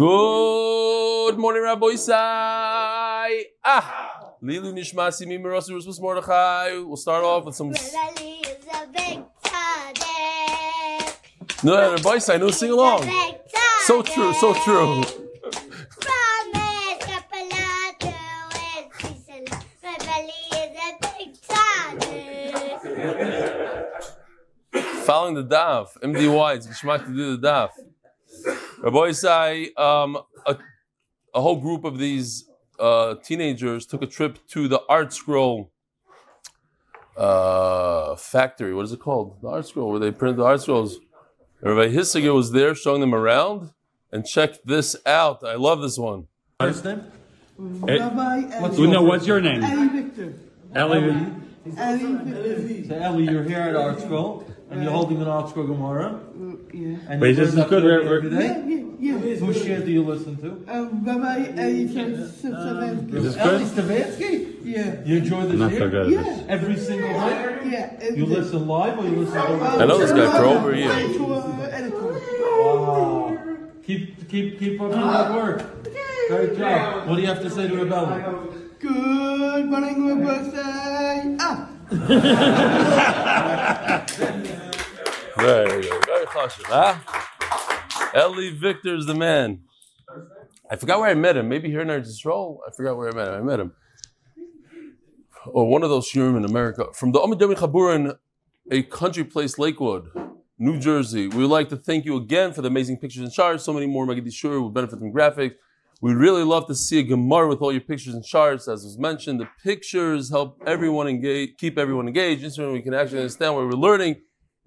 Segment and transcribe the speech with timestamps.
[0.00, 3.44] Good morning, Rabbi Isai.
[3.62, 6.78] Ah, Lilu Nishmasi Mimirasi Rusmus Mordechai.
[6.78, 7.68] We'll start off with some.
[7.68, 11.12] Really is a big tzaddik.
[11.62, 13.02] No, Rabbi Isai, no, sing along.
[13.82, 15.04] So true, so true.
[16.00, 18.14] Promise, Kapalatu
[18.78, 19.58] is Kisela.
[20.08, 21.30] Really is a big
[24.72, 25.04] tzaddik.
[25.04, 27.72] Following the daf, MDY, it's Gishmak to do the daf.
[28.82, 30.16] Rabbi Isai, um,
[30.46, 30.56] a,
[31.34, 32.48] a whole group of these
[32.78, 35.70] uh, teenagers took a trip to the Art Scroll
[37.16, 38.72] uh, factory.
[38.74, 39.36] What is it called?
[39.42, 40.98] The Art Scroll, where they print the Art Scrolls.
[41.60, 43.70] Rabbi Hissiger was there showing them around.
[44.12, 45.44] And check this out.
[45.44, 46.26] I love this one.
[46.58, 47.04] First name?
[47.58, 49.62] Rabbi What's your no, what's your name?
[49.62, 50.34] Eli Victor.
[50.74, 50.98] Ellie.
[50.98, 51.96] Eli
[52.56, 52.88] Victor.
[52.88, 56.14] So Ellie, you're here at Art Scroll, and you're holding an Art Scroll Gemara.
[56.14, 56.18] Uh,
[56.72, 56.96] yeah.
[57.08, 57.82] And Wait, you this is good.
[57.82, 58.46] Daf Yomi We're- Yeah, day.
[59.00, 59.36] yeah, yeah.
[59.36, 60.48] Whose share do you listen to?
[60.72, 63.14] Um, Rabbi Eli Savensky.
[63.14, 63.60] Is this good?
[63.62, 64.30] Stavansky.
[64.62, 64.94] Yeah.
[65.04, 65.80] You enjoy this Not share?
[65.80, 66.06] so good.
[66.12, 66.44] Yeah.
[66.48, 67.64] Every single night?
[67.66, 67.90] Yeah.
[68.00, 70.76] and You listen live or you listen to I know this guy for over a
[70.76, 70.92] year.
[70.92, 72.20] editor, editor.
[72.62, 73.38] Wow.
[73.84, 75.62] Keep, keep, keep up your hard work.
[76.28, 77.08] Great job.
[77.08, 78.20] What do you have to say to Rebella?
[78.78, 81.66] Good morning, Rabbi Ah.
[85.40, 86.04] Very good.
[86.04, 86.96] Very chashuv, huh?
[88.14, 89.60] Eli Victor's the man.
[90.70, 91.48] I forgot where I met him.
[91.48, 92.58] Maybe here in Eretz Yisrael.
[92.66, 93.34] I forgot where I met him.
[93.34, 93.72] I met him.
[95.46, 96.86] Or one of those shiurim in America.
[96.94, 98.16] From the Omidemi Chaburin,
[98.70, 100.10] a country place, Lakewood,
[100.58, 101.28] New Jersey.
[101.28, 103.64] We would like to thank you again for the amazing pictures and charts.
[103.64, 105.54] So many more Magadi Shur will benefit from graphics.
[106.02, 108.68] We'd really love to see a Gemara with all your pictures and charts.
[108.68, 112.44] As was mentioned, the pictures help everyone engage, keep everyone engaged.
[112.44, 114.16] Instantly, we can actually understand what we're learning.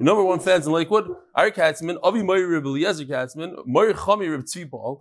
[0.04, 4.44] Number one fans in Lakewood, Ari Katzman, Avi Meir Reb Eliezer Katzman, Meir Chami Reb
[4.44, 5.00] Tzvipal,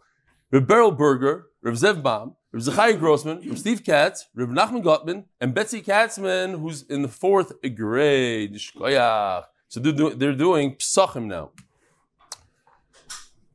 [0.53, 5.25] Reb Beryl Berger, Reb Zev Baum, Reb Zechariah Grossman, Reb Steve Katz, Reb Nachman Gottman,
[5.41, 8.61] and Betsy Katzman, who's in the fourth grade.
[8.61, 11.51] So they're, do- they're doing Psachim now.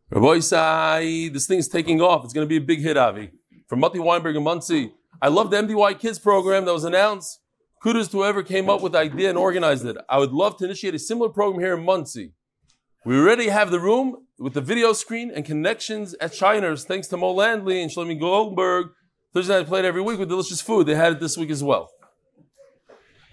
[0.09, 2.25] Rabbi Isai, this thing's taking off.
[2.25, 3.31] It's going to be a big hit, Avi.
[3.67, 4.91] From Mati Weinberg and Monsey.
[5.22, 7.39] I love the MDY Kids program that was announced.
[7.87, 9.95] Kudos to whoever came up with the idea and organized it.
[10.09, 12.33] I would love to initiate a similar program here in Monsey.
[13.05, 17.15] We already have the room with the video screen and connections at Shiners, thanks to
[17.15, 18.87] Mo Landley and Shlomi Goldberg.
[19.33, 20.85] Thursday night played every week with delicious food.
[20.85, 21.89] They had it this week as well.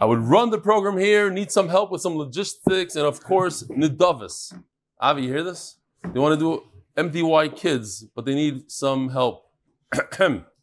[0.00, 3.64] I would run the program here, need some help with some logistics, and of course,
[3.64, 4.56] Nidavis.
[5.00, 5.78] Avi, you hear this?
[6.12, 6.62] They want to do
[6.96, 9.46] MDY kids, but they need some help.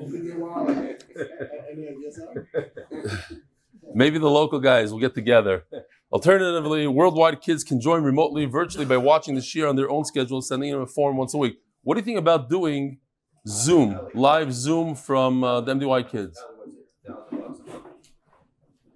[3.94, 5.64] Maybe the local guys will get together.
[6.12, 10.42] Alternatively, worldwide kids can join remotely, virtually by watching the shir on their own schedule,
[10.42, 11.58] sending in a form once a week.
[11.82, 12.98] What do you think about doing
[13.46, 16.42] Zoom, live Zoom from uh, the MDY kids?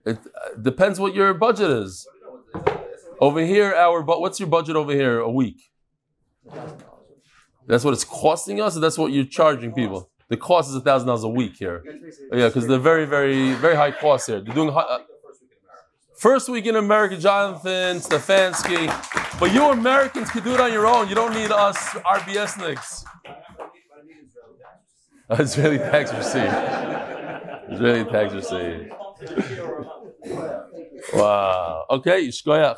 [0.05, 2.07] It uh, depends what your budget is.
[3.21, 5.71] Over here, our but what's your budget over here a week?
[7.67, 10.11] That's what it's costing us, that's what you're charging people.
[10.29, 11.83] The cost is a thousand dollars a week here.
[12.33, 14.41] Yeah, because they're very, very, very high cost here.
[14.41, 14.99] They're doing uh,
[16.17, 18.89] first week in America, Jonathan Stefanski.
[19.39, 21.09] But you Americans can do it on your own.
[21.09, 23.05] You don't need us RBS nicks.
[25.31, 26.53] Israeli tax receipt.
[27.71, 28.91] Israeli tax receipt.
[31.13, 31.85] Wow.
[31.91, 32.77] Okay, Yishkoyach.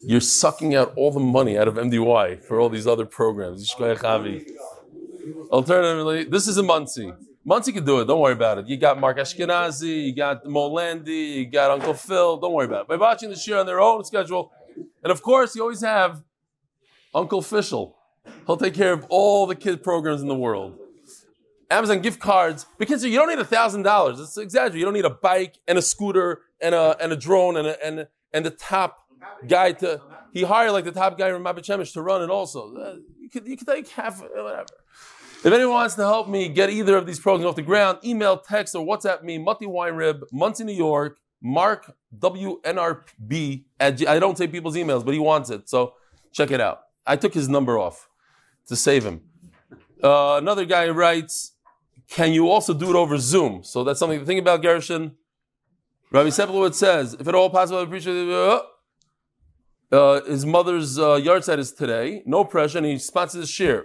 [0.00, 3.68] You're sucking out all the money out of MDY for all these other programs.
[3.68, 4.46] Yishkoyach Avi.
[5.50, 7.12] Alternatively, this is a Monsey.
[7.44, 8.06] Monsey can do it.
[8.06, 8.66] Don't worry about it.
[8.66, 12.38] You got Mark Ashkenazi, you got Mo Landy, you got Uncle Phil.
[12.38, 12.88] Don't worry about it.
[12.88, 14.50] By watching the year on their own schedule,
[15.02, 16.22] and of course, you always have
[17.14, 17.94] Uncle Fischel.
[18.46, 20.78] He'll take care of all the kid programs in the world.
[21.70, 22.66] Amazon gift cards.
[22.78, 24.20] Because you don't need a thousand dollars.
[24.20, 24.78] It's exaggerated.
[24.78, 27.86] You don't need a bike and a scooter and a and a drone and a,
[27.86, 29.06] and and the top
[29.46, 30.00] guy to
[30.32, 32.74] he hired like the top guy from Mabit Shemesh to run it also.
[32.76, 34.66] Uh, you could you could take half whatever.
[35.44, 38.38] If anyone wants to help me get either of these programs off the ground, email,
[38.38, 44.38] text, or WhatsApp me, Mutty Weinrib, Monsey, New York, Mark WNRB at G- I don't
[44.38, 45.68] take people's emails, but he wants it.
[45.68, 45.92] So
[46.32, 46.80] check it out.
[47.06, 48.08] I took his number off
[48.68, 49.20] to save him.
[50.02, 51.52] Uh, another guy writes,
[52.08, 53.62] Can you also do it over Zoom?
[53.64, 55.14] So that's something to think about, Gershon.
[56.10, 58.62] Rabbi Seplowitz says, If at all possible, I appreciate it.
[59.92, 62.22] Uh, his mother's uh, yard side is today.
[62.24, 63.84] No pressure, and he sponsors the share.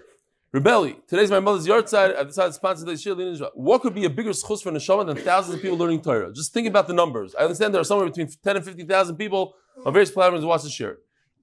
[0.52, 2.16] Rebelli, today's my mother's yard side.
[2.16, 3.14] I've decided to sponsor the shir.
[3.54, 6.34] What could be a bigger schus for neshama than thousands of people learning Torah?
[6.34, 7.36] Just think about the numbers.
[7.36, 9.54] I understand there are somewhere between 10 and 50,000 people
[9.86, 10.98] on various platforms who watch the shir.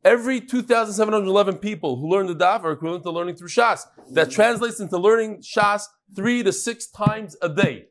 [0.05, 3.87] Every 2,711 people who learn the daf are equivalent to learning through Shas.
[4.11, 5.85] That translates into learning Shas
[6.17, 7.87] three to six times a day.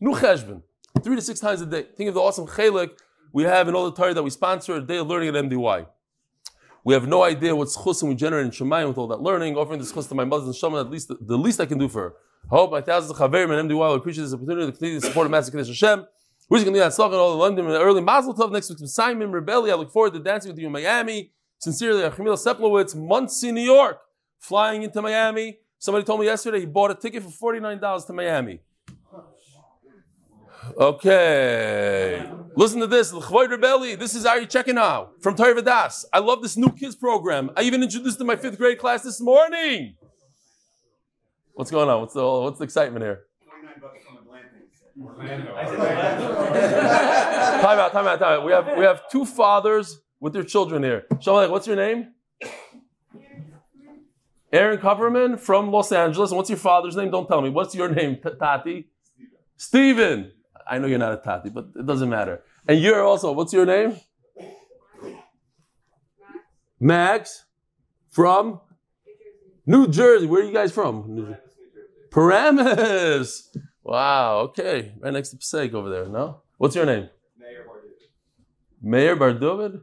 [0.00, 0.14] Nu.
[0.14, 1.86] Three to six times a day.
[1.94, 2.92] Think of the awesome chelik
[3.34, 5.86] we have in all the Torah that we sponsor, a day of learning at MDY.
[6.84, 9.56] We have no idea what schusim we generate in Shemayim with all that learning.
[9.56, 11.88] Offering this schus to my mother and Shema, at least the, least I can do
[11.88, 12.14] for her.
[12.44, 15.30] I hope my thousands of chaverim and will appreciate this opportunity to continue to support
[15.30, 16.06] Master Kaddish Hashem.
[16.50, 18.52] We're just going to do that and all the London in the early Mazel Tov
[18.52, 19.70] next week with Simon Rebelli.
[19.70, 21.32] I look forward to dancing with you in Miami.
[21.58, 23.98] Sincerely, Achimil Seplowitz, Monsey, New York,
[24.38, 25.56] flying into Miami.
[25.78, 28.60] Somebody told me yesterday he bought a ticket for $49 to Miami.
[30.76, 32.28] Okay.
[32.56, 33.10] Listen to this.
[33.10, 36.04] This is Ari checking out from Torah Vodaath.
[36.12, 37.50] I love this new kids program.
[37.56, 39.96] I even introduced it to my fifth grade class this morning.
[41.54, 42.00] What's going on?
[42.00, 43.24] What's the, what's the excitement here?
[44.96, 45.08] time
[47.78, 48.44] out, time out, time out.
[48.44, 51.06] We have, we have two fathers with their children here.
[51.20, 52.12] Shalom, what's your name?
[54.52, 56.30] Aaron Coverman from Los Angeles.
[56.30, 57.10] And what's your father's name?
[57.10, 57.50] Don't tell me.
[57.50, 58.88] What's your name, Tati?
[59.56, 60.30] Stephen.
[60.68, 62.42] I know you're not a Tati, but it doesn't matter.
[62.66, 63.96] And you're also, what's your name?
[66.80, 67.44] Max
[68.10, 68.60] from
[69.66, 70.26] New Jersey.
[70.26, 71.04] Where are you guys from?
[71.08, 71.40] New Jersey.
[72.10, 73.56] Paramus.
[73.82, 74.94] Wow, okay.
[75.00, 76.42] Right next to Passaic over there, no?
[76.58, 77.08] What's your name?
[78.80, 79.80] Mayor Bar David?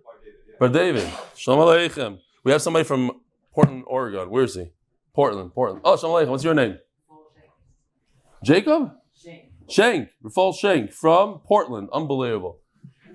[0.60, 1.12] Bar David.
[1.36, 2.19] Shalom Aleichem.
[2.44, 3.19] We have somebody from
[3.54, 4.30] Portland, Oregon.
[4.30, 4.72] Where is he?
[5.13, 5.81] Portland, Portland.
[5.83, 6.30] Oh, Shalom Aleichem.
[6.30, 6.78] What's your name?
[8.44, 8.94] Jacob?
[9.71, 10.09] Shank.
[10.23, 11.89] Rafal Shank from Portland.
[11.94, 12.59] Unbelievable.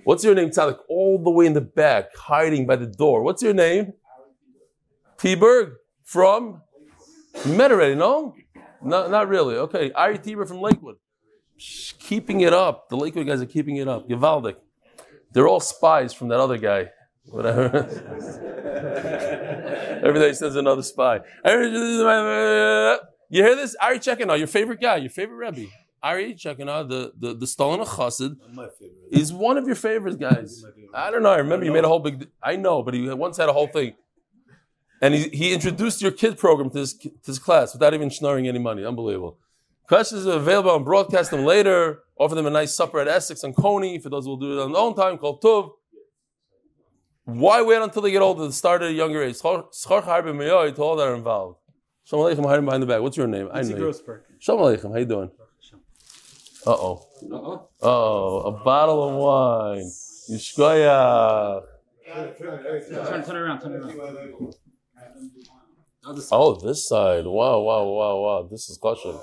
[0.04, 0.78] What's your name, Tzadok?
[0.88, 3.22] All the way in the back, hiding by the door.
[3.22, 3.92] What's your name?
[5.18, 5.34] T.
[5.34, 5.74] Berg
[6.04, 6.62] from?
[7.44, 8.34] You met already, no?
[8.82, 9.56] No, not really.
[9.56, 9.92] Okay.
[9.92, 10.96] Ari Tiber from Lakewood.
[11.58, 12.88] Keeping it up.
[12.88, 14.08] The Lakewood guys are keeping it up.
[14.08, 14.56] Givaldic.
[15.32, 16.90] They're all spies from that other guy.
[17.24, 17.88] Whatever.
[20.04, 21.20] Every day sends another spy.
[21.44, 23.74] You hear this?
[23.82, 25.68] Ari checking out your favorite guy, your favorite Rebbe.
[26.06, 28.36] Ari checking out the the the Stalin of Chassid
[29.10, 30.64] is one of your favorites, guys.
[30.94, 31.30] I don't know.
[31.30, 32.28] I remember you made a whole big.
[32.42, 33.94] I know, but he once had a whole thing,
[35.02, 38.46] and he, he introduced your kid program to this to this class without even schnorring
[38.46, 38.84] any money.
[38.84, 39.38] Unbelievable.
[39.88, 41.80] Questions are available and broadcast them later.
[42.18, 44.62] Offer them a nice supper at Essex and Coney for those who will do it
[44.62, 45.18] on their own time.
[45.18, 45.70] Called Tuv.
[47.24, 49.36] Why wait until they get older to start at a younger age?
[49.36, 51.58] Schar harbe meyoy to all that are involved.
[52.04, 53.00] Shalom Aleichem, hiding behind the back.
[53.00, 53.48] What's your name?
[53.52, 53.94] I know you.
[54.38, 55.30] Shalom Aleichem, how you doing?
[56.66, 57.06] Uh oh.
[57.30, 57.68] Uh-oh.
[57.80, 59.90] Oh, a bottle of wine.
[60.30, 61.62] Yishkoya.
[62.12, 64.54] Turn, turn around, turn around.
[66.32, 67.24] Oh, this side.
[67.26, 68.48] Wow, wow, wow, wow.
[68.50, 69.14] This is kosher.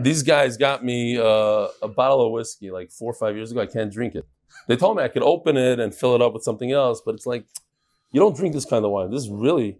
[0.00, 3.60] These guys got me uh, a bottle of whiskey like four or five years ago.
[3.60, 4.26] I can't drink it.
[4.66, 7.14] They told me I could open it and fill it up with something else, but
[7.14, 7.46] it's like,
[8.12, 9.10] you don't drink this kind of wine.
[9.10, 9.78] This is really,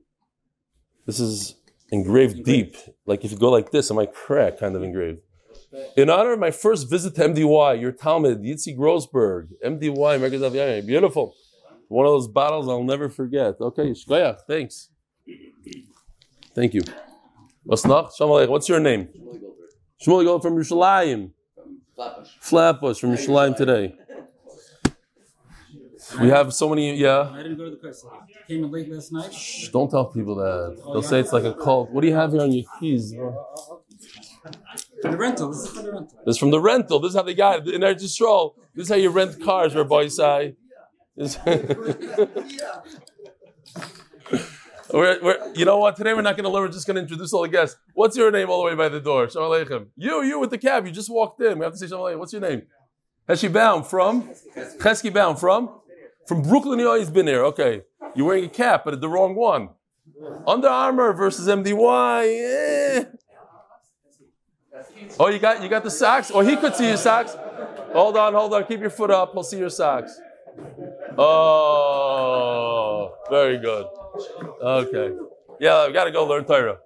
[1.06, 1.54] this is
[1.90, 2.76] engraved deep.
[3.06, 5.20] Like if you go like this, it might crack, kind of engraved.
[5.96, 10.86] In honor of my first visit to MDY, your Talmud, Yitzi Grossberg, MDY, Merkez Aviyayin.
[10.86, 11.34] Beautiful.
[11.88, 13.54] One of those bottles I'll never forget.
[13.60, 14.90] Okay, Shkoya, thanks.
[16.54, 16.82] Thank you.
[17.62, 18.14] What's noch?
[18.16, 18.50] Shalom Aleichem.
[18.50, 19.08] What's your name?
[20.04, 21.30] Shmuel Gold from Yerushalayim.
[22.40, 23.94] Flatbush from Yerushalayim today.
[26.18, 27.30] We have so many, yeah.
[27.32, 28.04] I didn't go to the class.
[28.48, 29.32] Came in late last night.
[29.32, 30.80] Shh, don't tell people that.
[30.84, 31.90] Oh, They'll say it's like a cult.
[31.90, 33.14] What do you have here on your keys?
[33.14, 33.32] bro?
[35.02, 35.48] For the rental.
[35.50, 36.18] This is for the rental.
[36.26, 37.00] This is from the rental.
[37.00, 37.74] This is how they got it.
[37.74, 40.56] In Eretz Yisrael, this is how you rent cars, Rabbi Isai.
[41.16, 41.38] This-
[44.92, 45.94] We're, we're, you know what?
[45.94, 46.62] Today we're not going to learn.
[46.64, 47.76] We're just going to introduce all the guests.
[47.94, 49.30] What's your name all the way by the door?
[49.30, 49.86] Shalom Aleichem.
[49.96, 50.84] You, you with the cab.
[50.84, 51.60] You just walked in.
[51.60, 52.18] We have to say Shalom Aleichem.
[52.18, 52.62] What's your name?
[53.28, 54.30] Heshi Baum from?
[54.78, 55.70] Chesky Baum from?
[56.26, 56.78] From Brooklyn.
[56.78, 57.44] You always been there.
[57.46, 57.82] Okay.
[58.14, 59.70] You're wearing a cap, but the wrong one.
[60.46, 63.06] Under Armour versus MDY.
[65.18, 66.30] Oh, you got you got the socks?
[66.32, 67.36] Oh, he could see your socks.
[67.92, 68.64] Hold on, hold on.
[68.64, 69.32] Keep your foot up.
[69.32, 70.18] He'll see your socks.
[71.18, 73.86] Oh, very good.
[74.62, 75.16] Okay.
[75.58, 76.78] Yeah, we got to go learn Torah.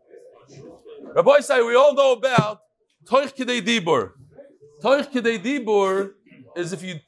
[1.15, 2.61] Rabbi say we all know about
[3.05, 4.13] Toich Kidei Dibur.
[4.83, 6.15] Toich Kidei Dibur
[6.57, 6.99] is if you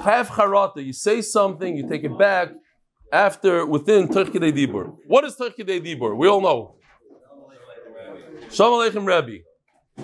[0.00, 2.50] have charata, you say something, you take it back
[3.12, 4.96] after within Toich Kidei Dibur.
[5.06, 6.16] What is Toich Kidei Dibur?
[6.16, 6.76] We all know.
[8.50, 9.38] Shalom Aleichem Rabbi.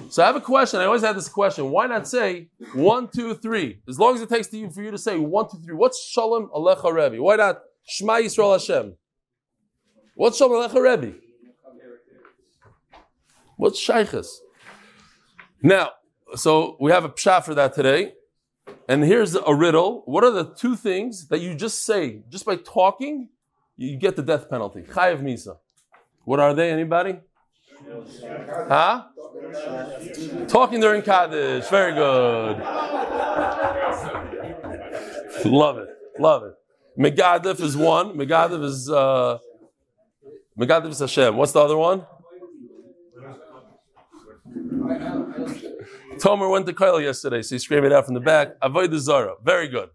[0.09, 0.81] So I have a question.
[0.81, 1.71] I always had this question.
[1.71, 3.81] Why not say one, two, three?
[3.89, 5.75] As long as it takes to you for you to say one, two, three.
[5.75, 7.23] What's Shalom Alecha Rebbe?
[7.23, 8.97] Why not Shema Yisrael Hashem?
[10.15, 11.17] What's Shalom Alecha Rebbe?
[13.57, 14.29] What's Shaykhis?
[15.63, 15.91] Now,
[16.37, 18.15] so we have a pshat for that today.
[18.91, 20.03] And here's a riddle.
[20.07, 23.29] What are the two things that you just say, just by talking,
[23.77, 24.83] you get the death penalty?
[24.83, 25.59] Chayev Misa.
[26.25, 26.73] What are they?
[26.73, 27.21] Anybody?
[28.69, 29.05] Huh?
[30.49, 31.69] Talking during Kaddish.
[31.69, 32.59] Very good.
[35.45, 35.89] Love it.
[36.19, 36.55] Love it.
[36.99, 38.17] Megadif is one.
[38.17, 39.39] Megadif is uh
[40.59, 41.37] Megadif is Hashem.
[41.37, 42.05] What's the other one?
[46.21, 48.61] Tomer went to Kyle yesterday, so he screamed it out from the back.
[48.61, 49.37] Avodah Zarah.
[49.43, 49.89] Very good.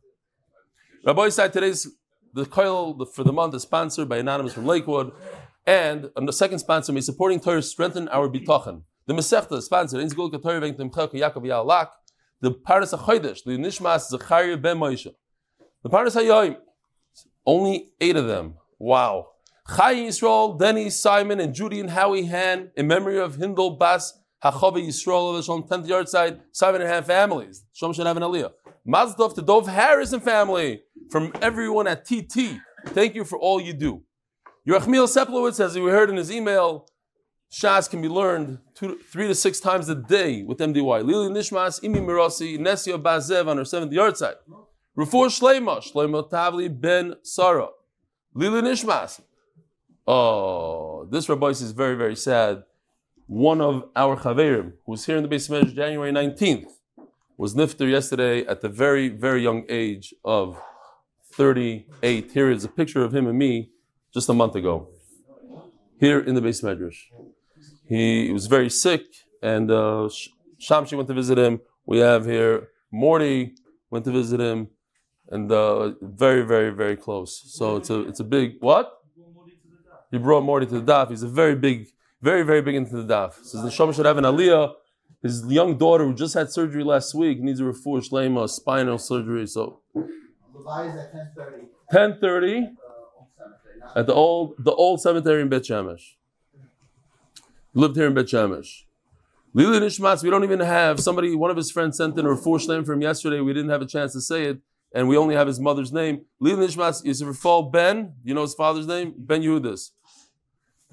[1.06, 1.88] Rabbi said today's
[2.34, 5.12] the Kyle for the month is sponsored by Anonymous from Lakewood.
[5.68, 8.82] And on the second sponsor, me supporting Torah strengthen our bitachon.
[9.06, 11.90] The Masechta is sponsored in Zgul Torah Venkim Chaka Yaakov.
[12.42, 15.14] The Paras HaChodesh, the Nishmas Zachariah Ben Moshe.
[15.84, 16.58] The Paras HaYoim,
[17.46, 18.56] only eight of them.
[18.80, 19.28] Wow.
[19.76, 24.78] Chai Yisrael, Denny, Simon, and Judy and Howie Han, in memory of Hindel Bas Hachava
[24.78, 27.66] Yisrael of Shalom 10th yard side, seven and a half families.
[27.74, 28.52] Shalom should have an aliyah.
[28.88, 32.60] Mazdov to Dov Harris and family, from everyone at TT.
[32.90, 34.04] Thank you for all you do.
[34.68, 36.88] Yerachmiel Seplowitz, as we heard in his email,
[37.52, 41.04] Shas can be learned two, three to six times a day with MDY.
[41.04, 44.36] Lili Nishmas, Imi Mirasi, Nesio Bazev on her seventh yard side.
[44.98, 47.70] Rufor Shlema, Shlema Tavli Ben Sarah.
[48.36, 49.22] Lili Nishmas.
[50.06, 52.64] Oh, this Rabbi is very, very sad.
[53.28, 56.68] One of our Chaverim, who was here in the base of January 19th,
[57.38, 60.62] was nifter yesterday at the very, very young age of
[61.34, 62.32] 38.
[62.32, 63.72] Here is a picture of him and me
[64.14, 64.90] just a month ago,
[66.00, 66.98] here in the base medrash.
[67.88, 69.02] He was very sick,
[69.42, 70.08] and uh,
[70.60, 71.62] Shamshi went to visit him.
[71.86, 73.56] We have here Morty
[73.90, 74.70] went to visit him,
[75.30, 77.44] and uh, very, very, very close.
[77.48, 78.92] So it's a it's a big what?
[80.12, 81.10] He brought Morty to the daf.
[81.10, 81.88] He's a very big,
[82.22, 83.44] very, very big into the daf.
[83.44, 84.74] Says the Shama should have an aliyah.
[85.22, 89.48] His young daughter, who just had surgery last week, needs a refuah shlema, spinal surgery.
[89.48, 89.82] So,
[90.70, 91.12] at
[91.92, 92.70] ten thirty
[93.96, 96.16] at the old the old cemetery in Bet Shemesh.
[97.74, 98.84] Lived here in Bet Shemesh.
[99.54, 102.60] Lili Nishmas, we don't even have somebody, one of his friends sent in a refuah
[102.60, 103.40] shlem for him yesterday.
[103.40, 104.60] We didn't have a chance to say it,
[104.94, 106.26] and we only have his mother's name.
[106.42, 108.14] Lili Nishmas is Rafal Ben.
[108.24, 109.14] You know his father's name?
[109.18, 109.92] Ben Yehudis.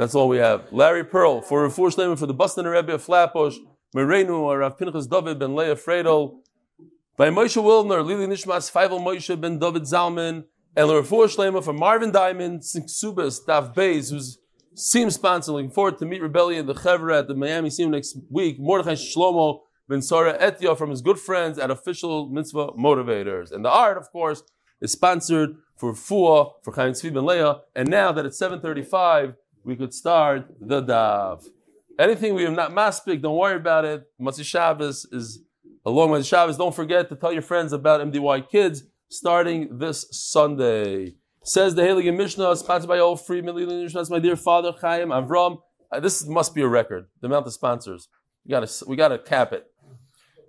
[0.02, 0.64] That's all we have.
[0.72, 3.56] Larry Pearl for refuah shlem for the Boston Rebbe of Flatbush.
[3.94, 6.40] Merenu, Rav Pinchas David ben Leah Fredo.
[7.16, 10.42] By Moshe Wilner, Lili Nishmas, Feivel Moshe ben David Zalman,
[10.74, 14.38] and refuah shlema for Marvin Diamond, Subas, Daf Bays, who's
[14.74, 15.52] Seam sponsor.
[15.52, 18.58] Looking forward to meet Rebellion, the Chevra at the Miami Seam next week.
[18.58, 23.52] Mordechai Shlomo ben Sarah Etya from his good friends at Official Mitzvah Motivators.
[23.52, 24.42] And the art, of course,
[24.80, 27.60] is sponsored for Fua, for Chaim Tzvi ben Leah.
[27.76, 31.44] And now that it's 7.35, we could start the Dav.
[31.98, 34.04] Anything we have not maspik, don't worry about it.
[34.20, 35.42] Matzah Shabbos is
[35.84, 36.56] along with Shabbos.
[36.56, 41.14] Don't forget to tell your friends about MDY Kids starting this Sunday.
[41.44, 45.58] Says the Heilige Mishnah, sponsored by all free That's my dear father, Chaim Avram.
[45.90, 48.08] Uh, this must be a record, the amount of sponsors.
[48.44, 49.66] We gotta, we gotta cap it.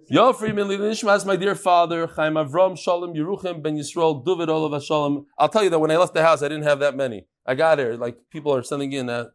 [0.10, 5.26] Yo, free That's my dear father, Chaim Avram, Shalom, Yeruchim, Ben Yisrael, David, Olav, Shalom.
[5.38, 7.26] I'll tell you that when I left the house, I didn't have that many.
[7.46, 9.32] I got here, like people are sending in that.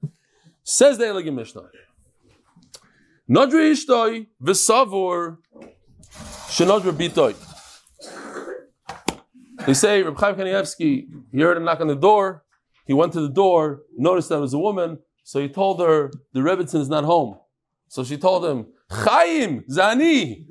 [0.65, 1.71] Says the Heilige Mishnah.
[3.31, 5.39] Nadri Ishtoi, V'savor,
[6.49, 7.35] Shenadra Bitoi.
[9.65, 12.45] They say Reb Chaim Kanievsky, he heard a knock on the door.
[12.87, 16.11] He went to the door, noticed that it was a woman, so he told her
[16.33, 17.39] the Rebbitzin is not home.
[17.89, 20.47] So she told him, Chaim, Zani.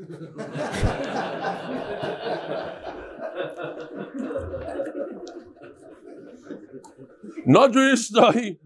[7.47, 8.57] Nadri Ishtoi.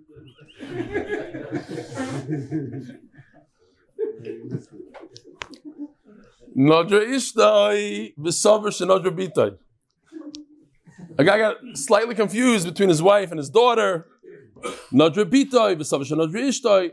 [6.57, 9.57] Nadra Ishtoi, V'savar Shenadra Bitoi.
[11.17, 14.07] A guy got slightly confused between his wife and his daughter.
[14.91, 16.91] Nadra Bitoi, V'savar Shenadra Ishtoi.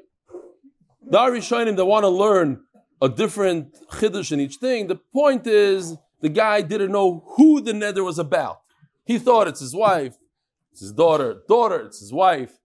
[1.10, 2.60] The Arishonim that want to learn
[3.00, 4.86] a different chiddush in each thing.
[4.86, 8.60] The point is, the guy didn't know who the nether was about.
[9.04, 10.16] He thought it's his wife,
[10.72, 12.58] it's his daughter, daughter, it's his wife.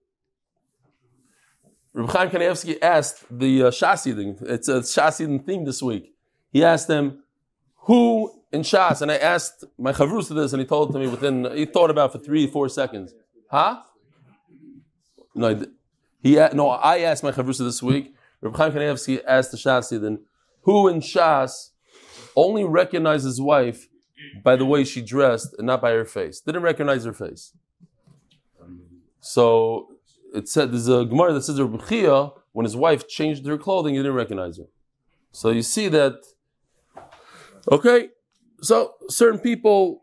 [1.94, 6.14] Reb Chaim Kanievsky asked the uh, Shasidin, it's a Shasidin theme this week.
[6.52, 7.24] He asked him,
[7.84, 11.00] who in Shas, and I asked my Chavrus to this, and he told it to
[11.00, 13.14] me within, he thought about for three, four seconds.
[13.50, 13.82] Huh?
[15.36, 15.64] No,
[16.22, 18.13] he, no I asked my Chavrus this week.
[18.44, 20.20] Reb Chaim Kanievsky asked the Shasidin,
[20.64, 21.70] who in Shas
[22.36, 23.88] only recognized his wife
[24.44, 26.42] by the way she dressed and not by her face.
[26.42, 27.54] Didn't recognize her face.
[29.22, 29.88] So
[30.36, 33.96] it said there's a Gemara that says Reb Chia, when his wife changed her clothing,
[33.96, 34.68] he didn't recognize her.
[35.32, 36.22] So you see that.
[37.72, 38.10] Okay,
[38.62, 40.02] so certain people,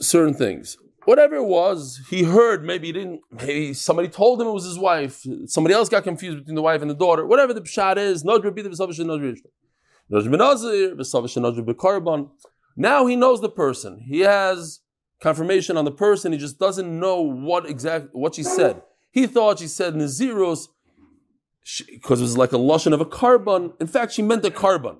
[0.00, 0.76] certain things.
[1.06, 2.64] Whatever it was, he heard.
[2.64, 3.20] Maybe he didn't.
[3.30, 5.24] Maybe somebody told him it was his wife.
[5.46, 7.24] Somebody else got confused between the wife and the daughter.
[7.24, 8.24] Whatever the pshat is.
[12.76, 14.00] Now he knows the person.
[14.00, 14.80] He has
[15.20, 16.32] confirmation on the person.
[16.32, 18.82] He just doesn't know what exactly, what she said.
[19.12, 20.66] He thought she said naziros
[21.88, 23.74] because it was like a lashon of a carbon.
[23.80, 24.98] In fact, she meant a carbon.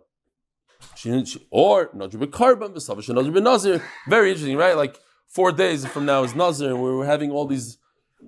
[0.95, 3.09] She, she or Nadr carbon, Vesavish
[3.43, 3.83] Nazir.
[4.09, 4.77] Very interesting, right?
[4.77, 7.79] Like four days from now is Nazir, and we're having all these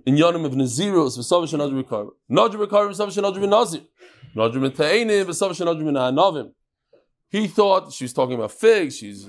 [0.06, 2.12] inyanim of Naziros, Vesavish Nadr carbon.
[2.30, 3.82] Nadr carbon, Vesavish Nadr Nazir.
[4.36, 6.52] Nadr Ta'enim, Vesavish Nadr Anavim.
[7.28, 8.96] He thought she was talking about figs.
[8.96, 9.28] She's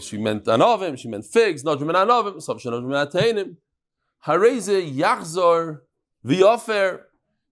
[0.00, 0.98] she meant anavim.
[0.98, 1.62] She meant figs.
[1.62, 3.56] Nadr Anavim, Vesavish Nadr Ta'enim.
[4.26, 5.80] Hareze Yachzor
[6.24, 7.00] V'Yofer.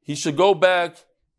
[0.03, 0.97] He should go back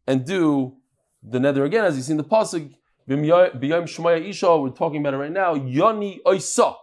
[0.08, 0.78] and do
[1.24, 2.74] the nether again, as see in the pasuk.
[3.08, 5.54] B'yom Shemaya Isha, we're talking about it right now.
[5.54, 6.76] Yoni Oisa.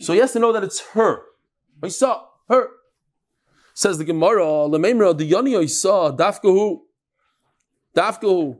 [0.00, 1.22] So he has to know that it's her.
[1.82, 2.68] I saw her.
[3.74, 6.80] Says the Gemara, Lememra, the Yoni I saw, Dafkahu.
[7.96, 8.58] Dafkahu.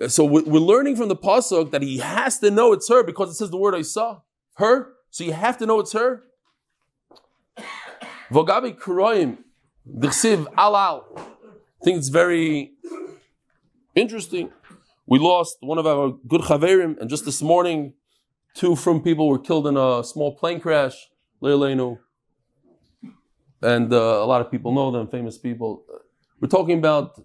[0.00, 3.30] Uh, so we're learning from the pasuk that he has to know it's her because
[3.30, 4.20] it says the word I saw.
[4.56, 4.92] her.
[5.10, 6.24] So you have to know it's her.
[8.30, 9.38] Vogabi Kuroim,
[9.88, 11.04] Dichsiv Alal.
[11.16, 12.72] I think it's very
[13.94, 14.50] interesting.
[15.06, 17.92] We lost one of our good chaverim, and just this morning,
[18.54, 21.08] two from people were killed in a small plane crash.
[21.42, 21.98] Leilenu.
[23.60, 25.84] And uh, a lot of people know them, famous people.
[26.40, 27.22] We're talking about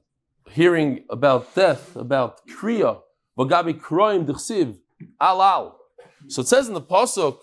[0.52, 3.02] hearing about death, about kriya,
[3.38, 4.78] vagabi kroim dichsiv,
[5.22, 5.74] alal.
[6.28, 7.40] So it says in the pasuk,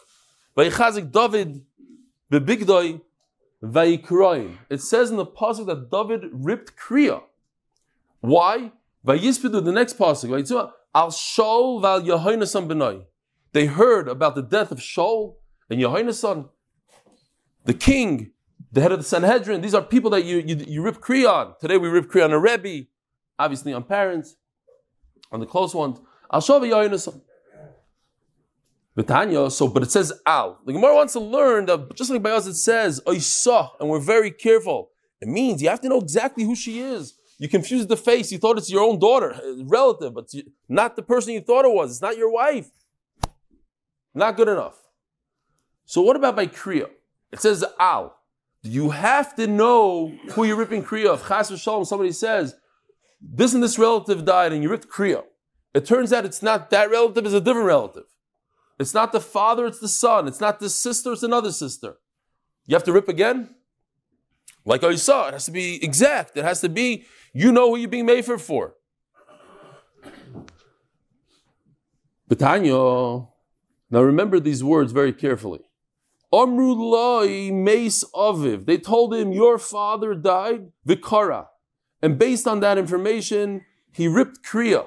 [0.56, 1.62] vayichazik David
[2.32, 3.00] bebigdoi
[3.62, 4.56] vayikroim.
[4.70, 7.22] It says in the pasuk that David ripped kriya.
[8.20, 8.72] Why?
[9.06, 13.04] Vayispidu, the next pasuk, Al Shaul val Yehoinasan benoi.
[13.56, 15.36] They heard about the death of Shaul
[15.70, 16.50] and Yehoinasan,
[17.64, 18.32] the king,
[18.70, 19.62] the head of the Sanhedrin.
[19.62, 21.54] These are people that you, you, you rip kriya on.
[21.58, 22.88] Today we rip kriya on a Rebbe,
[23.38, 24.36] obviously on parents,
[25.32, 25.98] on the close ones.
[26.30, 27.22] Al Shaul val Yehoinasan.
[28.94, 30.60] Vitanya, so but it says al.
[30.66, 34.00] The Gemara wants to learn that just like by us it says saw, and we're
[34.00, 34.90] very careful.
[35.22, 37.14] It means you have to know exactly who she is.
[37.38, 38.30] You confused the face.
[38.30, 40.30] You thought it's your own daughter, relative, but
[40.68, 41.92] not the person you thought it was.
[41.92, 42.68] It's not your wife.
[44.16, 44.78] Not good enough.
[45.84, 46.88] So what about by kriya?
[47.30, 48.16] It says al.
[48.62, 51.28] You have to know who you're ripping kriya of.
[51.28, 52.54] Chas v'shalom, somebody says,
[53.20, 55.22] this and this relative died and you ripped kriya.
[55.74, 58.04] It turns out it's not that relative, it's a different relative.
[58.78, 60.26] It's not the father, it's the son.
[60.26, 61.96] It's not the sister, it's another sister.
[62.64, 63.54] You have to rip again?
[64.64, 66.38] Like I saw, it has to be exact.
[66.38, 68.76] It has to be, you know who you're being made for for.
[72.30, 73.28] Betanya.
[73.90, 75.60] Now remember these words very carefully.
[76.32, 78.66] Amrulai Mace Aviv.
[78.66, 81.46] They told him, Your father died, Vikara.
[82.02, 84.86] And based on that information, he ripped Kriya.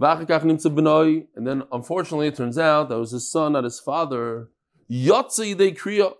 [0.00, 4.48] And then unfortunately it turns out that was his son, not his father.
[4.90, 6.14] Yotzi they Kriya.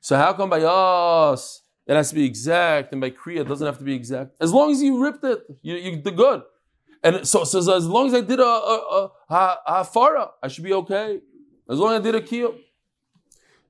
[0.00, 3.66] So how come by us it has to be exact and by Kriya it doesn't
[3.66, 4.36] have to be exact?
[4.40, 6.42] As long as you ripped it, you, you did good.
[7.02, 10.30] And so, so, so as long as I did a, a, a, a, a fara,
[10.42, 11.20] I should be okay.
[11.68, 12.58] As long as I did a kiyum.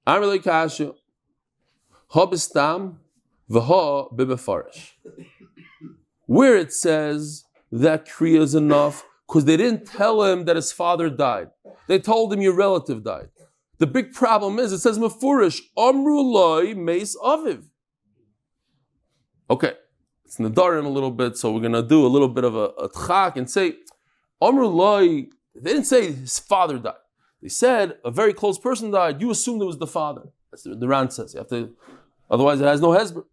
[0.06, 0.94] I'm really kasha.
[2.12, 2.96] Habistam
[3.48, 4.92] v'ha bibefarish.
[6.26, 11.08] Where it says that kriya is enough, because they didn't tell him that his father
[11.08, 11.50] died.
[11.86, 13.28] They told him your relative died.
[13.78, 17.64] The big problem is it says mafurish amrulai meis aviv.
[19.48, 19.74] Okay,
[20.30, 22.88] it's nadarim a little bit, so we're gonna do a little bit of a, a
[22.88, 23.74] tchak and say
[24.40, 25.28] amrulai.
[25.56, 26.94] They didn't say his father died.
[27.42, 29.20] They said a very close person died.
[29.20, 30.28] You assumed it was the father.
[30.52, 31.34] That's the, the Ran says.
[31.34, 31.74] You have to,
[32.30, 33.24] otherwise it has no hezbollah.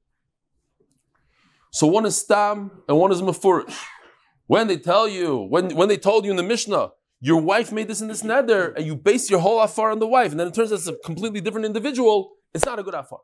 [1.71, 3.77] So one is stam and one is mafurish.
[4.47, 7.89] When they tell you, when, when they told you in the Mishnah, your wife made
[7.89, 10.47] this in this nether, and you base your whole afar on the wife, and then
[10.47, 13.19] it turns out it's a completely different individual, it's not a good afar.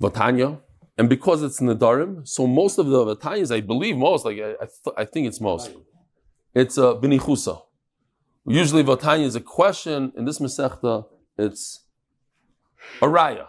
[0.00, 0.60] Vatanya,
[0.98, 4.66] and because it's Nadarim, so most of the Vatanyas, I believe most, like I, I,
[4.66, 5.70] th- I think it's most,
[6.54, 7.62] it's a uh, Binichusa.
[8.46, 11.06] Usually Vatanya is a question, in this Masechta,
[11.38, 11.84] it's
[13.02, 13.48] a raya,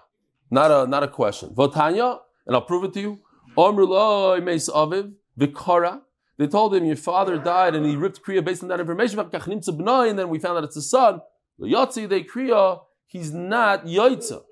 [0.49, 1.49] not a, not a question.
[1.49, 3.19] Vatanya, and I'll prove it to you,
[3.57, 6.01] Amrullah Meis Aviv, Vikara,
[6.37, 9.19] they told him, Your father died, and he ripped Kriya based on that information.
[9.19, 11.21] And then we found out it's his son.
[11.59, 14.43] Yotzi de Kriya, he's not Yaitza.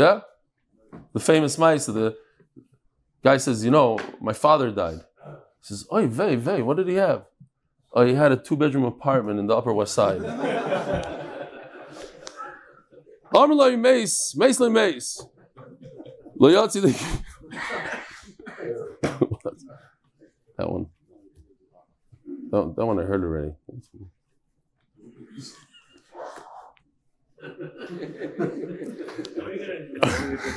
[0.00, 0.20] Yeah?
[1.12, 2.16] The famous mice, the
[3.22, 5.00] Guy says, you know, my father died.
[5.26, 7.26] He says, Oy, vey, vey, what did he have?
[7.92, 10.22] Oh, he had a two-bedroom apartment in the Upper West Side.
[13.34, 15.22] Amalai Mace, Mace le Mace.
[16.38, 16.48] The.
[20.56, 20.86] that one.
[22.50, 23.52] That one I heard already.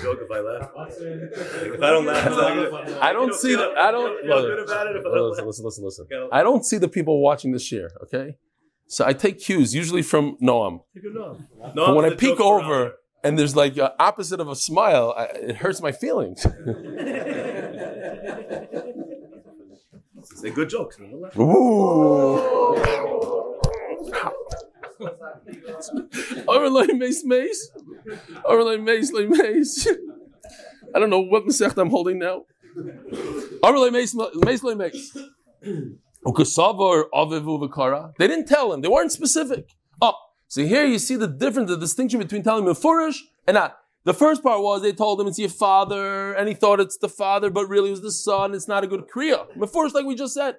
[0.01, 0.71] Joke if I laugh.
[0.89, 2.97] If I don't laugh, it's not good.
[2.97, 3.73] I don't see the.
[3.77, 4.21] I don't.
[4.23, 6.07] feel good about it if I don't Listen, listen, listen, listen.
[6.31, 7.91] I don't see the people watching this year.
[8.03, 8.35] Okay,
[8.87, 10.81] so I take cues usually from Noam.
[10.95, 11.37] No,
[11.73, 15.55] But when I peek over and there's like a opposite of a smile, I, it
[15.57, 16.45] hurts my feelings.
[20.35, 20.97] Say good jokes.
[20.99, 21.29] No
[25.01, 25.09] Ooh.
[28.45, 29.87] Overlay mace.
[30.95, 32.45] I don't know what masech I'm holding now.
[33.63, 35.17] Overlay mace mace mace.
[38.17, 38.81] They didn't tell him.
[38.81, 39.75] They weren't specific.
[40.01, 40.13] Oh,
[40.47, 43.77] so here you see the difference, the distinction between telling mefurish and not.
[44.05, 47.07] The first part was they told him it's your father, and he thought it's the
[47.07, 48.53] father, but really it was the son.
[48.53, 49.47] It's not a good kriya.
[49.55, 50.57] Mefurish, like we just said.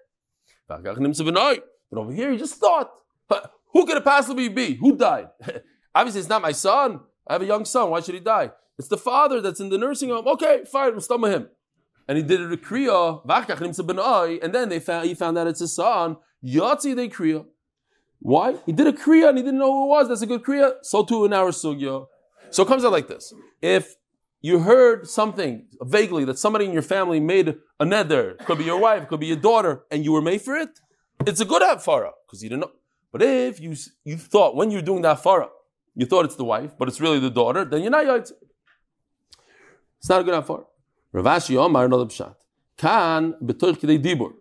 [0.66, 2.90] But over here, he just thought,
[3.31, 3.42] "Huh,
[3.75, 4.77] who could it possibly be?
[4.77, 5.29] Who died?
[5.95, 7.01] Obviously, it's not my son.
[7.27, 7.91] I have a young son.
[7.91, 8.53] Why should he die?
[8.79, 10.27] It's the father that's in the nursing home.
[10.27, 11.49] Okay, fine, we'll him.
[12.09, 15.75] And he did a kriya, "V'achkach and then they found he found out it's his
[15.75, 16.17] son.
[16.45, 17.47] Yatzi they kriya.
[18.21, 18.57] Why?
[18.67, 20.09] He did a kriya and he didn't know who it was.
[20.09, 20.75] That's a good kriya.
[20.83, 22.07] So too in our sugya.
[22.51, 23.33] So it comes out like this:
[23.63, 23.97] If
[24.43, 28.79] you heard something vaguely that somebody in your family made a neder, could be your
[28.79, 30.81] wife, could be your daughter, and you were made for it,
[31.27, 32.73] it's a good hafara because you didn't know.
[33.14, 35.48] But if you you thought when you're doing that hafara,
[35.94, 38.33] you thought it's the wife, but it's really the daughter, then you're not yaitz.
[39.98, 40.64] It's not a good hafara.
[41.12, 42.35] Rav Ashi Omar another pshat.
[42.77, 44.33] Kan dibur.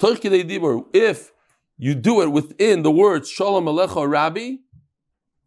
[0.00, 0.84] Dibur.
[0.92, 1.30] If
[1.78, 4.56] you do it within the words Shalom Alecha Rabbi,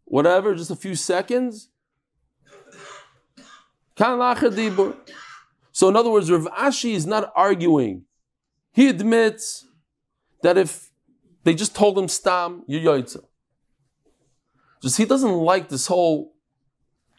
[0.05, 1.67] whatever, just a few seconds.
[3.97, 4.95] Kan dibur.
[5.73, 8.05] So in other words, Rav Ashi is not arguing.
[8.71, 9.67] He admits
[10.41, 10.84] that if
[11.45, 13.23] they just told him stam, you're yoitza.
[14.81, 16.33] Just he doesn't like this whole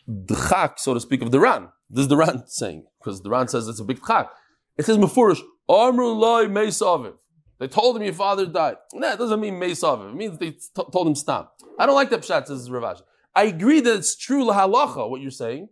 [0.08, 1.68] dchak, so to speak, of the Ran.
[1.88, 4.28] This is the Ran saying, because the Ran says it's a big chak.
[4.76, 6.14] It says mefurish, Amru
[6.48, 7.14] meisaviv.
[7.58, 8.76] They told him your father died.
[8.92, 10.10] Nah, it doesn't mean meisaviv.
[10.10, 11.46] It means they t- told him stam.
[11.78, 13.02] I don't like that pshat, says Rav Ashi.
[13.34, 15.68] I agree that it's true lahalacha, what you're saying,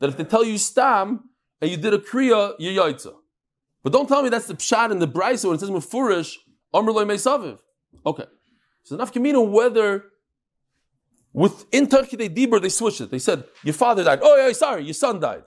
[0.00, 1.30] that if they tell you stam
[1.60, 3.14] and you did a kriya, you're.
[3.82, 6.36] But don't tell me that's the pshat in the brisa when it says mefurish,
[6.72, 7.60] Amr loy meisaviv.
[8.04, 8.24] Okay.
[8.82, 10.04] So enough kamina whether
[11.32, 13.10] within Toich Kidei Dibur they switched it.
[13.10, 14.20] They said your father died.
[14.22, 15.44] Oh yeah, sorry, your son died.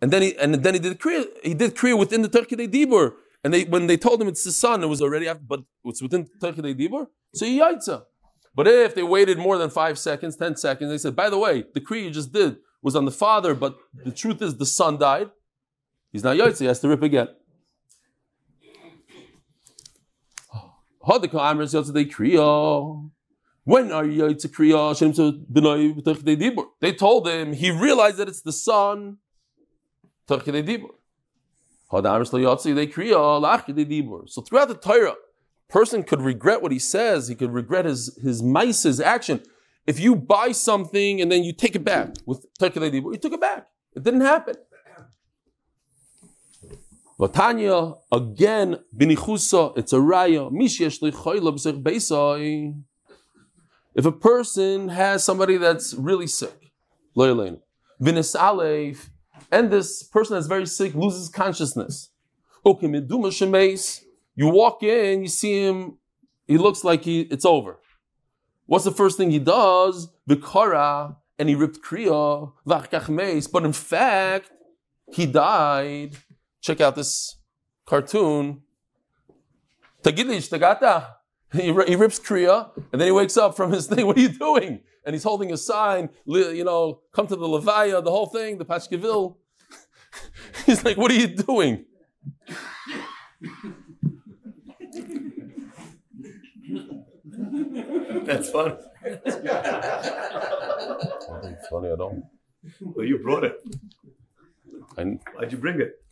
[0.00, 1.26] And then he and then he did kriya.
[1.42, 3.14] He did kriya within the Toich Kidei Dibur.
[3.44, 6.02] And they when they told him it's his son, it was already after, but it's
[6.02, 7.06] within Toich Kidei Dibur.
[7.34, 8.04] So he yaitza.
[8.54, 11.64] But if they waited more than five seconds, ten seconds, they said, by the way,
[11.74, 14.98] the kriya you just did was on the father, but the truth is the son
[14.98, 15.30] died.
[16.10, 16.60] He's not yaitza.
[16.60, 17.28] He has to rip again.
[20.52, 20.97] Hadika Amr says they kriya.
[21.08, 21.24] When
[23.92, 24.98] are you yaitza kriya?
[24.98, 26.64] Shem said, "B'nai b'tach.
[26.80, 28.52] They told him he realized that it's the
[33.86, 34.28] dibur.
[34.28, 35.14] So throughout the Torah,
[35.70, 37.28] person could regret what he says.
[37.28, 39.42] He could regret his his mice, his action.
[39.86, 43.66] If you buy something and then you take it back with you took it back.
[43.94, 44.56] It didn't happen.
[47.18, 50.52] Vatanya, again, binichusa, it's a raya.
[50.52, 50.98] Mishesh.
[53.94, 56.70] If a person has somebody that's really sick,
[57.16, 59.08] vinis aleif,
[59.50, 62.10] and this person that's very sick loses shemeis.
[64.36, 65.98] You walk in, you see him,
[66.46, 67.78] he looks like he, it's over.
[68.66, 70.08] What's the first thing he does?
[70.30, 74.50] Vikara, and he ripped kriya, but in fact,
[75.12, 76.16] he died.
[76.68, 77.38] Check out this
[77.86, 78.60] cartoon.
[80.02, 81.14] Tagili ishtagata.
[81.50, 84.06] He, he rips kriya, and then he wakes up from his thing.
[84.06, 84.80] What are you doing?
[85.06, 88.66] And he's holding a sign, you know, come to the Levaya, the whole thing, the
[88.66, 89.38] Pashkeville.
[90.66, 91.86] he's like, what are you doing?
[98.26, 98.76] That's fun.
[101.70, 102.30] funny at all.
[102.82, 103.58] Well, you brought it.
[104.98, 106.02] And Why'd you bring it?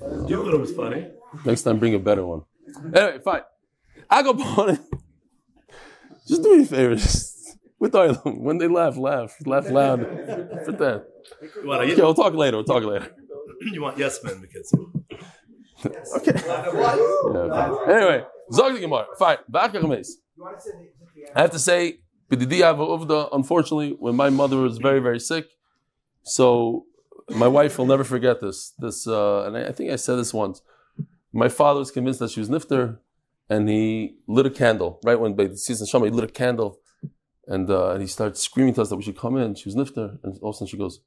[0.00, 1.08] You thought it was funny.
[1.44, 2.42] next time, bring a better one.
[2.94, 3.42] Anyway, fine.
[4.10, 4.80] I go on it.
[6.26, 6.94] Just do me a favor.
[6.94, 9.34] Just, with Oilam, when they laugh, laugh.
[9.46, 10.00] Laugh loud.
[10.64, 11.04] For that.
[11.64, 12.58] What, are Okay, we'll talk later.
[12.58, 13.14] We'll talk later.
[13.72, 14.72] you want yes men because
[15.84, 16.32] Okay.
[16.34, 17.90] Yeah, fine.
[17.90, 19.06] Anyway, Zog the Gemara.
[19.18, 19.38] Fine.
[19.48, 20.08] Back to Chametz.
[21.34, 25.46] I have to say, B'didi Ava Uvda, unfortunately, when my mother was very, very sick,
[26.22, 26.84] so
[27.30, 28.72] my wife will never forget this.
[28.78, 30.62] This, uh, and I, I think I said this once.
[31.32, 32.98] My father was convinced that she was nifter,
[33.48, 36.06] and he lit a candle right when the season Shama.
[36.06, 36.80] He lit a candle,
[37.46, 39.54] and uh, and he started screaming to us that we should come in.
[39.54, 41.00] She was nifter, and all of a sudden she goes,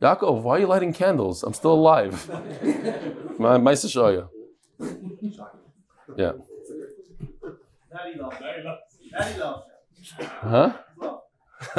[0.00, 1.42] "Yaakov, why are you lighting candles?
[1.42, 2.28] I'm still alive."
[3.38, 4.28] my my Shoya.
[6.16, 6.32] Yeah.
[7.92, 8.38] Daddy laughs.
[8.40, 8.98] Daddy laughs.
[9.10, 9.62] Daddy laughs.
[10.18, 10.72] Huh?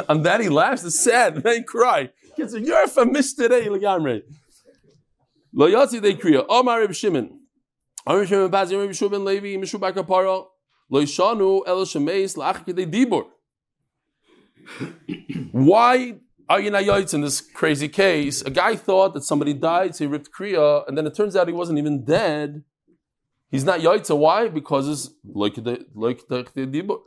[0.08, 2.10] And that he laughs, it's sad, and then he cry.
[2.46, 4.22] Say, You're a miss today, Lagamre.
[5.52, 6.44] Lo yatsi they kriya.
[6.48, 7.40] Omar oh, Reb Shimon.
[8.06, 10.46] Omar Reb Shimon Bazi, Reb Shubin Levi, Mishu Bakapara.
[10.90, 13.26] Lo yishanu el shemeis la'ach kedei dibur.
[15.52, 16.16] Why
[16.48, 18.42] are you not in this crazy case?
[18.42, 21.46] A guy thought that somebody died, so he ripped kriya, and then it turns out
[21.46, 22.62] he wasn't even dead.
[23.50, 24.16] He's not yaitza.
[24.16, 24.48] Why?
[24.48, 27.00] Because it's like the like the dibur.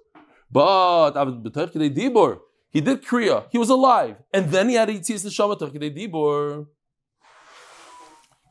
[0.52, 2.40] But dibur,
[2.72, 3.46] he did kriya.
[3.52, 6.68] He was alive, and then he had yitzis neshama terkidei dibur.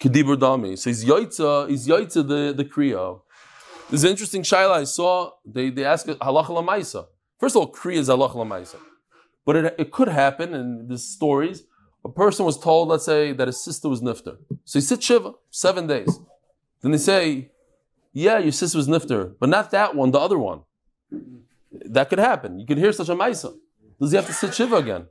[0.01, 0.79] Kedibur dami.
[0.79, 1.69] So he's yaitza.
[1.69, 3.21] He's yaitza the the kriya.
[3.89, 5.33] There's an interesting shaila I saw.
[5.45, 7.07] They they ask halacha lamaisa.
[7.39, 8.77] First of all, kriya is halacha lamaisa,
[9.45, 11.65] but it, it could happen in the stories.
[12.03, 14.39] A person was told, let's say, that his sister was nifter.
[14.65, 16.19] So he sits shiva seven days.
[16.81, 17.51] Then they say,
[18.15, 20.63] yeah, your sister was nifter, but not that one, the other one.
[21.71, 22.59] That could happen.
[22.59, 23.55] You could hear such a maisa.
[24.01, 25.07] Does he have to sit shiva again?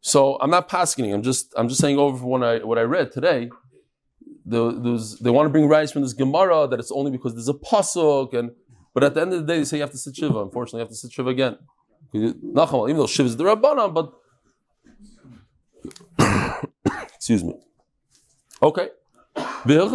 [0.00, 1.12] So I'm not passing.
[1.12, 3.50] I'm just I'm just saying over what I what I read today.
[4.46, 7.54] The, they want to bring rights from this Gemara that it's only because there's a
[7.54, 8.50] pasuk and
[8.92, 10.40] but at the end of the day they say you have to sit shiva.
[10.40, 11.56] Unfortunately, you have to sit shiva again.
[12.12, 14.12] Even though shiva is the rabbanon, but
[17.14, 17.54] excuse me.
[18.62, 18.90] Okay.
[19.66, 19.90] Throughout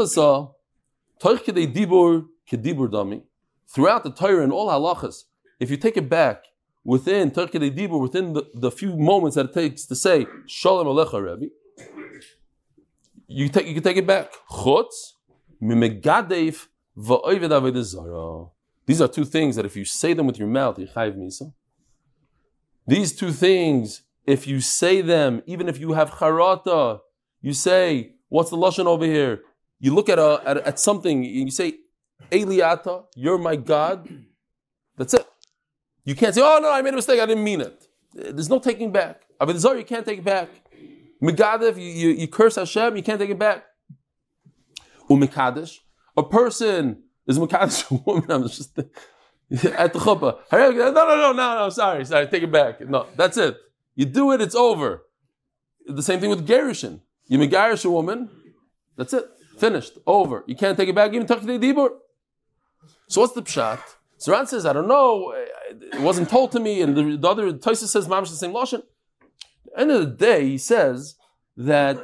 [4.03, 5.25] the Torah and all halachas,
[5.59, 6.45] if you take it back
[6.83, 11.21] within kedei dibur, within the, the few moments that it takes to say Shalom Alecha
[11.21, 11.51] Rebbe,
[13.27, 14.31] you take you can take it back.
[18.85, 21.53] These are two things that if you say them with your mouth, misa.
[22.87, 27.01] These two things, if you say them, even if you have charata,
[27.41, 29.41] you say, what's the lashon over here?
[29.79, 31.75] You look at a at, at something and you say,
[32.31, 34.09] Eliata, you're my God.
[34.97, 35.25] That's it.
[36.09, 37.87] You can't say, oh no, I made a mistake, I didn't mean it.
[38.15, 39.21] There's no taking back.
[39.39, 40.49] Avodah zara, you can't take it back.
[41.21, 43.63] Megadev, you, you, you curse Hashem, you can't take it back.
[45.07, 45.77] Umikadesh,
[46.17, 48.25] a person is Mekadesh a woman.
[48.31, 50.39] I'm just at the chuppah.
[50.51, 51.69] No, no, no, no, no.
[51.69, 52.25] Sorry, sorry.
[52.25, 52.81] Take it back.
[52.89, 53.55] No, that's it.
[53.93, 55.03] You do it, it's over.
[55.85, 57.01] The same thing with Gerushin.
[57.27, 58.31] You megarish a woman,
[58.97, 59.25] that's it.
[59.59, 59.99] Finished.
[60.07, 60.43] Over.
[60.47, 61.89] You can't take it back even talk to the dibur.
[63.07, 63.79] So what's the pshat?
[64.19, 65.33] Saran says, I don't know.
[65.69, 68.83] It wasn't told to me, and the, the other Tosis says, Mamish the same lashon.
[69.77, 71.15] End of the day, he says
[71.57, 71.99] that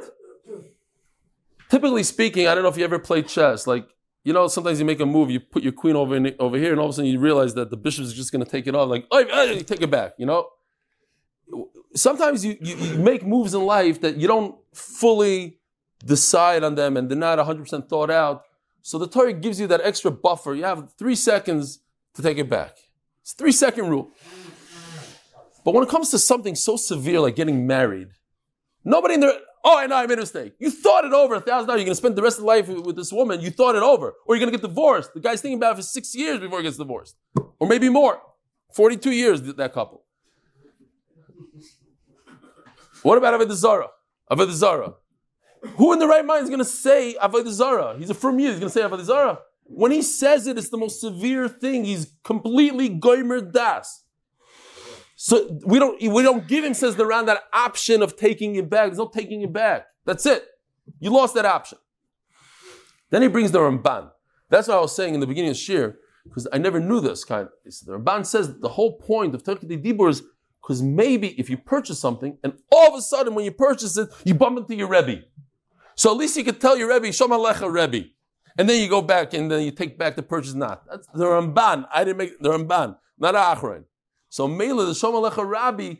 [1.70, 3.66] typically speaking, I don't know if you ever played chess.
[3.66, 3.88] Like
[4.26, 6.72] you know, sometimes you make a move, you put your queen over in, over here,
[6.72, 8.66] and all of a sudden you realize that the bishop is just going to take
[8.66, 8.88] it off.
[8.88, 10.14] Like, oh, take it back.
[10.18, 10.48] You know.
[11.94, 15.58] Sometimes you, you, you make moves in life that you don't fully
[16.04, 18.42] decide on them, and they're not 100% thought out.
[18.82, 20.54] So the Torah gives you that extra buffer.
[20.54, 21.78] You have three seconds
[22.14, 22.76] to take it back.
[23.26, 24.12] It's three second rule.
[25.64, 28.10] But when it comes to something so severe like getting married,
[28.84, 29.32] nobody in there,
[29.64, 30.54] oh, I know I made a mistake.
[30.60, 31.80] You thought it over a thousand dollars.
[31.80, 33.40] You're going to spend the rest of life with, this woman.
[33.40, 34.14] You thought it over.
[34.26, 35.12] Or you're going to get divorced.
[35.12, 37.16] The guy's thinking about it for six years before he gets divorced.
[37.58, 38.20] Or maybe more.
[38.74, 40.04] 42 years, that couple.
[43.02, 44.94] What about Avodah Zarah?
[45.78, 47.98] Who in the right mind is going to say Avodah?
[47.98, 48.50] He's a from you.
[48.50, 49.38] He's going to say Avodah.
[49.68, 51.84] When he says it, it's the most severe thing.
[51.84, 54.04] He's completely goimer das.
[55.16, 58.68] So we don't we don't give him, says the round, that option of taking it
[58.68, 58.88] back.
[58.88, 59.86] There's no taking it back.
[60.04, 60.44] That's it.
[61.00, 61.78] You lost that option.
[63.10, 64.10] Then he brings the Ramban.
[64.50, 67.24] That's what I was saying in the beginning of Shir, because I never knew this
[67.24, 67.48] kind.
[67.64, 70.22] The Ramban says the whole point of Toich Kidei Dibur is
[70.60, 74.08] because maybe if you purchase something and all of a sudden when you purchase it,
[74.24, 75.22] you bump into your Rebbe.
[75.94, 78.08] So at least you could tell your Rebbe, Shalom Alecha Rebbe.
[78.58, 80.84] And then you go back and then you take back the purchase not.
[80.88, 81.86] That's the Ramban.
[81.92, 83.84] I didn't make the Ramban, not Achron.
[84.28, 85.94] So Mela, the Shalom Alecha Rabbi,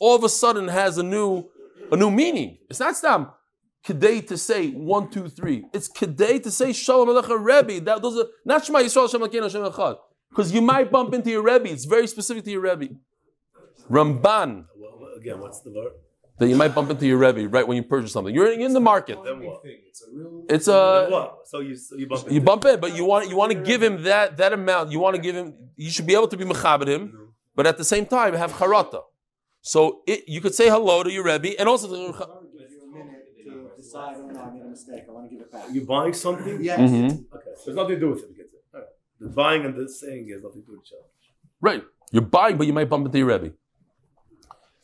[0.00, 1.48] all of a sudden has a new,
[1.90, 2.58] a new meaning.
[2.70, 3.28] It's not Stam
[3.84, 5.64] Kedei to say one, two, three.
[5.72, 7.84] It's Kedei to say Shalom Alecha Rebbe.
[7.84, 9.96] That, those are not Shema Yisrael Alecha Shalom Echad.
[10.30, 11.68] Because you might bump into your Rebbe.
[11.70, 12.94] It's very specific to your Rebbe.
[13.90, 14.66] Ramban.
[14.76, 15.92] Well, again, what's the word?
[16.38, 18.34] That you might bump into your Rebbe right when you purchase something.
[18.34, 19.18] You're in the market.
[19.24, 19.62] Then what?
[20.48, 20.70] It's a.
[20.70, 21.38] Then a what?
[21.46, 22.30] So you so you bump.
[22.30, 24.92] you bump it, but you want you want to give him that that amount.
[24.92, 25.54] You want to give him.
[25.76, 29.02] You should be able to be mechabed him, but at the same time have charata.
[29.62, 31.88] So it, you could say hello to your Rebbe and also.
[31.88, 35.34] give you a minute to decide, oh no, I made a mistake, I want to
[35.34, 35.64] give it back.
[35.66, 36.62] You're you buying something?
[36.62, 36.78] Yes.
[36.78, 37.10] Mhm.
[37.34, 37.52] Okay.
[37.56, 38.36] So there's nothing to do with it.
[38.36, 38.62] Gets it.
[38.74, 38.88] All right.
[39.20, 41.08] The buying and the saying has nothing to do with each other.
[41.60, 43.54] Right, you're buying, but you might bump into your Rebbe.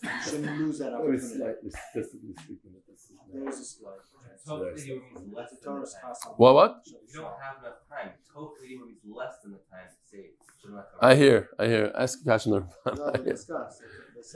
[0.24, 1.38] Shouldn't lose that Only opportunity.
[1.38, 2.72] slightly statistically speaking.
[2.74, 3.98] that this is- There's a slight.
[4.46, 6.02] Totally means less than the Torah's time.
[6.02, 6.82] cost What, what?
[6.86, 10.30] You don't have enough time, totally means less than the time to save.
[10.60, 11.92] Shouldn't I hear, I hear.
[11.94, 12.66] Ask Kashner.
[12.86, 13.86] No, they discuss, they-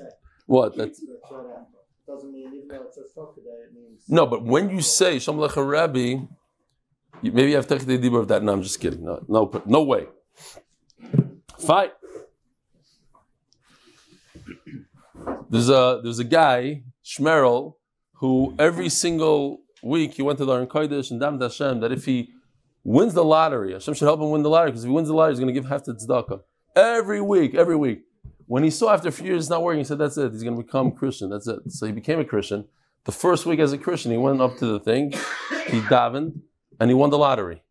[0.04, 0.10] they.
[0.46, 0.76] What?
[0.76, 1.72] That's That's right after.
[2.06, 4.02] Doesn't mean, even though it says talk today, it means.
[4.08, 6.28] no, but when you say Shalom Aleichem Rebbe,
[7.22, 8.44] you, maybe you have technically dibur of that.
[8.44, 9.04] No, I'm just kidding.
[9.04, 10.06] No, no, no way.
[11.58, 11.88] Fine.
[15.50, 17.74] There's a there's a guy Shmerel
[18.14, 22.04] who every single week he went to the Aron Kodesh and Dam Hashem that if
[22.04, 22.30] he
[22.84, 25.14] wins the lottery, Hashem should help him win the lottery because if he wins the
[25.14, 26.40] lottery, he's going to give half to tzedakah
[26.74, 28.02] every week, every week.
[28.46, 30.32] When he saw after a few years it's not working, he said, "That's it.
[30.32, 31.30] He's going to become Christian.
[31.30, 32.66] That's it." So he became a Christian.
[33.04, 35.12] The first week as a Christian, he went up to the thing,
[35.68, 36.40] he davened,
[36.80, 37.62] and he won the lottery.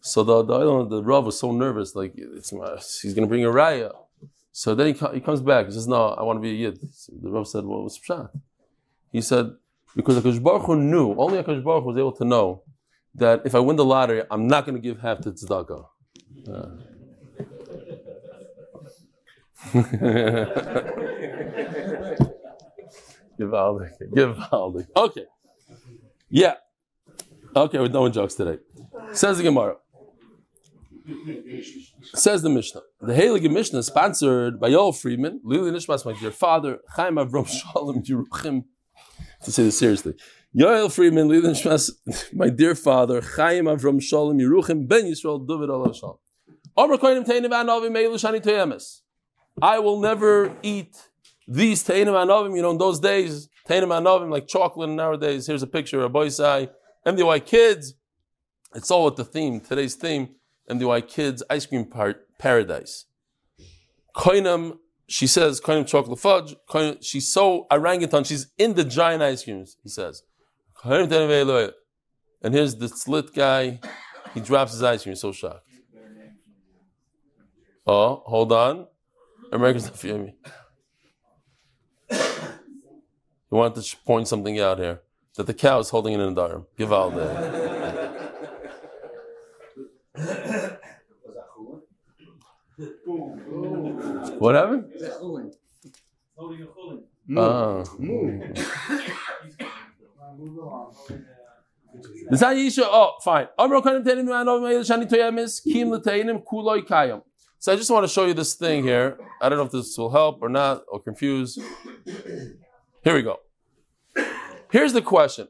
[0.00, 2.50] So the the, the Rav was so nervous, like it's,
[3.00, 3.92] he's going to bring a raya.
[4.56, 5.66] So then he, he comes back.
[5.66, 8.30] He says, "No, I want to be a yid." The Rav said, "What was pshat?"
[9.10, 9.46] He said,
[9.96, 11.12] "Because Hakadosh Baruch Hu knew.
[11.16, 12.62] Only Hakadosh Baruch Hu was able to know
[13.16, 15.86] that if I win the lottery, I'm not going to give half to tzedakah."
[16.48, 16.68] Uh.
[23.40, 23.90] Gewaldig.
[24.14, 24.86] Gewaldig.
[24.96, 25.26] Okay.
[26.30, 26.54] Yeah.
[27.56, 28.58] Okay, we're done with jokes today.
[29.12, 29.78] Says the Gemara.
[32.14, 32.80] Says the Mishnah.
[33.00, 37.46] The Heilige Mishnah is sponsored by Yoel Friedman, Lili Nishmas, my dear father, Chaim Avram
[37.46, 38.64] Shalom Yeruchim.
[39.42, 40.14] To say this seriously.
[40.56, 41.90] Yoel Friedman, Lili Nishmas,
[42.32, 46.16] my dear father, Chaim Avram Shalom Yeruchim, Ben Yisrael, David Allah Shalom.
[49.62, 50.96] I will never eat
[51.46, 52.56] these Teinim Anovim.
[52.56, 55.46] You know, in those days, Teinim Anovim, like chocolate nowadays.
[55.46, 56.70] Here's a picture of Boisai.
[57.06, 57.94] MDY Kids.
[58.74, 60.30] It's all with the theme, today's theme.
[60.70, 63.06] MDY Kids Ice Cream par- Paradise.
[64.16, 66.56] Koinam, she says, Koinam chocolate fudge.
[66.68, 70.22] Koinam, she's so orangutan, she's in the giant ice creams, he says.
[70.84, 73.80] And here's the slit guy.
[74.34, 75.68] He drops his ice cream, he's so shocked.
[77.86, 78.86] Oh, hold on.
[79.52, 80.34] America's not for me.
[82.10, 85.02] You wanted to point something out here.
[85.36, 86.66] That the cow is holding it in a darm.
[86.78, 87.63] Givalde.
[94.44, 94.92] What happened?
[96.36, 97.00] Holding a chulin.
[97.34, 97.82] Ah.
[102.28, 102.52] This how
[102.92, 103.48] Oh, fine.
[103.58, 107.22] Amro kanim teinim ma'anov me'il shani toyemis, kim l'teinim kuloi kayam.
[107.58, 109.16] So I just want to show you this thing here.
[109.40, 111.58] I don't know if this will help or not or confuse.
[113.02, 113.40] Here we go.
[114.70, 115.48] Here's the question.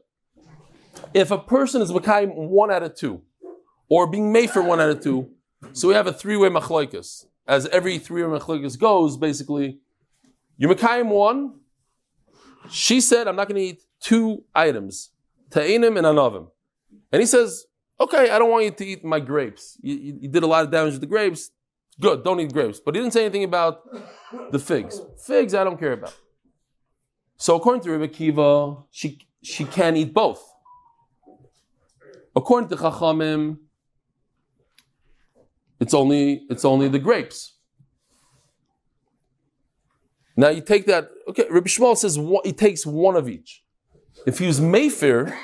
[1.13, 3.23] If a person is Makayim one out of two,
[3.89, 5.31] or being made for one out of two,
[5.73, 7.25] so we have a three-way machloikas.
[7.47, 9.79] As every three-way machloikas goes, basically,
[10.57, 11.59] you're Makayim one.
[12.71, 15.11] She said, I'm not going to eat two items,
[15.51, 16.47] ta'inim and anavim.
[17.11, 17.65] And he says,
[17.99, 19.77] okay, I don't want you to eat my grapes.
[19.81, 21.51] You, you, you did a lot of damage to the grapes.
[21.99, 22.79] Good, don't eat grapes.
[22.79, 23.81] But he didn't say anything about
[24.51, 24.99] the figs.
[25.25, 26.15] Figs, I don't care about.
[27.37, 30.43] So according to Rebbe Kiva, she, she can eat both.
[32.35, 33.59] According to Chachamim,
[35.85, 37.53] it's only, it's only the grapes.
[40.35, 43.63] Now you take that, okay, Rabbi Shmuel says one, he takes one of each.
[44.25, 45.35] If he was Mayfer,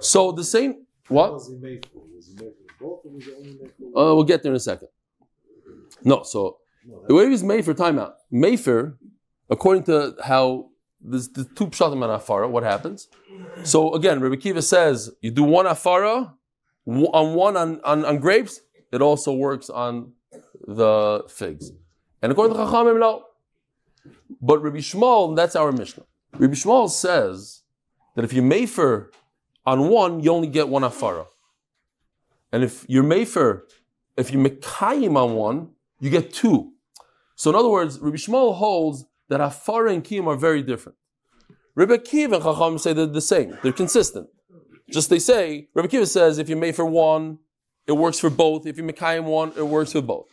[0.00, 1.32] so the same, what?
[1.34, 2.02] Was he made for?
[2.14, 4.56] Was he made for or was he only made for Uh, we'll get there in
[4.56, 4.88] a second.
[6.02, 6.58] No, so
[7.06, 8.14] the way he was made for timeout.
[8.32, 8.96] Mayfer,
[9.48, 10.70] according to how
[11.00, 13.08] there's the two pshatim on afara, what happens?
[13.62, 16.32] So again, Rabbi Kiva says you do one afara
[16.86, 18.60] on one on, on, on grapes,
[18.92, 20.12] it also works on
[20.66, 21.72] the figs.
[22.22, 23.24] And according to Chachamim, no.
[24.40, 26.04] But Rabbi Shmuel, that's our Mishnah.
[26.32, 27.62] Rabbi Shmuel says
[28.14, 29.10] that if you mayfer
[29.64, 31.26] on one, you only get one afara.
[32.52, 33.62] And if you're mayfer,
[34.16, 35.70] if you mekayim on one,
[36.00, 36.72] you get two.
[37.34, 40.96] So in other words, Rabbi Shmuel holds that afara and kiyim are very different.
[41.74, 43.58] Rabbi Kiva and Chacham say they're the same.
[43.62, 44.28] They're consistent.
[44.88, 47.38] Just they say, Rabbi Kiva says if you made for one,
[47.86, 48.66] it works for both.
[48.66, 50.26] If you mekayim one, it works for both.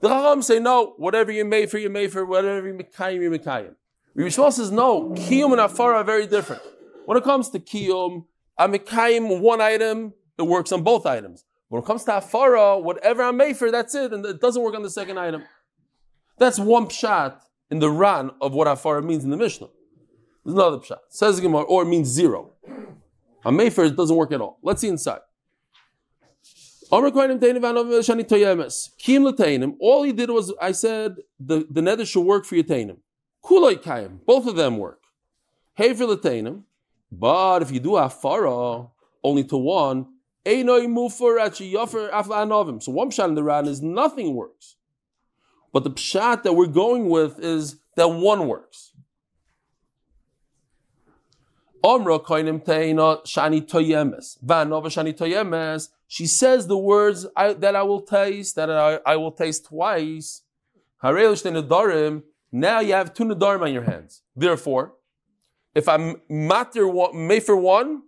[0.00, 3.30] The Chacham say no, whatever you made for, you made for, whatever you mekayim, you
[3.30, 3.74] mekayim.
[4.14, 6.62] Rabbi Shmuel says, no, kiyum and afara are very different.
[7.06, 8.26] When it comes to kiyum,
[8.56, 11.44] I'm mekayim one item, it works on both items.
[11.68, 14.74] When it comes to afara, whatever I'm made for, that's it, and it doesn't work
[14.74, 15.42] on the second item.
[16.38, 17.40] That's one pshat
[17.70, 19.68] in the Ran of what afara means in the Mishnah.
[20.44, 20.98] There's another pshat.
[21.08, 22.52] Says Gemara, or it means zero.
[23.46, 24.58] A it doesn't work at all.
[24.62, 25.20] Let's see inside.
[26.83, 26.83] Omer Kohanim Teinim Vanov Shani Toyemes.
[26.83, 26.83] Kim Lateinim.
[29.80, 32.98] All he did was I said the, the nether should work for your Kayim.
[34.26, 35.00] Both of them work.
[35.76, 38.90] But if you do Afara
[39.24, 40.06] only to one.
[40.46, 40.60] So one
[43.10, 44.76] pshat in the Ran is nothing works.
[45.72, 48.92] But the pshat that we're going with is that one works.
[51.84, 54.38] Omra koinim teina shani toyemes.
[54.42, 55.90] Vanova shani toyemes.
[56.08, 60.42] She says the words I, that I will taste, that I, I will taste twice.
[61.02, 62.22] Harelish nedarim.
[62.50, 64.22] Now you have two nedarim on your hands.
[64.34, 64.94] Therefore,
[65.74, 68.02] if I'm matter one, made for one,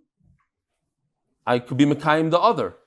[1.45, 2.77] I could be mekayim the other.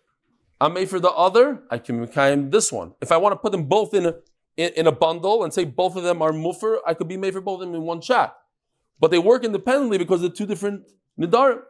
[0.61, 2.95] I'm made for the other, I can mekayim this one.
[3.01, 4.17] If I want to put them both in a,
[4.57, 7.33] in, in a bundle and say both of them are muffer, I could be made
[7.33, 8.37] for both of them in one shot.
[9.01, 10.85] But they work independently because they're two different
[11.19, 11.63] nidarim.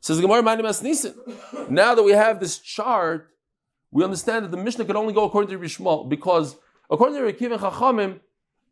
[0.00, 1.14] Says Gemara Nisin.
[1.68, 3.28] Now that we have this chart,
[3.90, 6.56] we understand that the Mishnah can only go according to Rishmal because
[6.90, 8.20] according to Rekiv and Chachamim,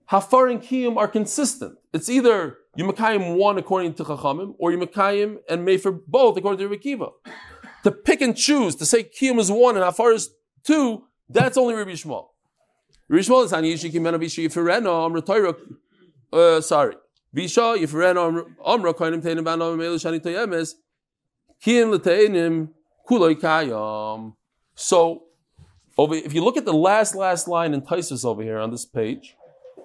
[0.06, 1.76] Hafar and Kiyum are consistent.
[1.92, 6.36] It's either you Mekayim one according to Chachamim, or you Mekayim and made for both
[6.38, 7.12] according to Rekiva.
[7.84, 10.30] To pick and choose, to say Kiyum is one and Hafar is
[10.64, 12.28] two, that's only Rabbi Shmuel.
[13.08, 15.56] Rabbi Shmuel is Hani Yishiki Mena Vishi Yifireno Amr Torah.
[16.32, 16.94] Uh, sorry.
[17.34, 19.78] Visha Yifireno Amr Koinim Teinim Banom
[20.20, 20.74] Toyemes
[21.66, 22.70] L'Teinim
[23.08, 24.34] Kuloi Kayam.
[24.74, 25.24] So,
[25.96, 28.86] over, if you look at the last last line in Taisus over here on this
[28.86, 29.36] page,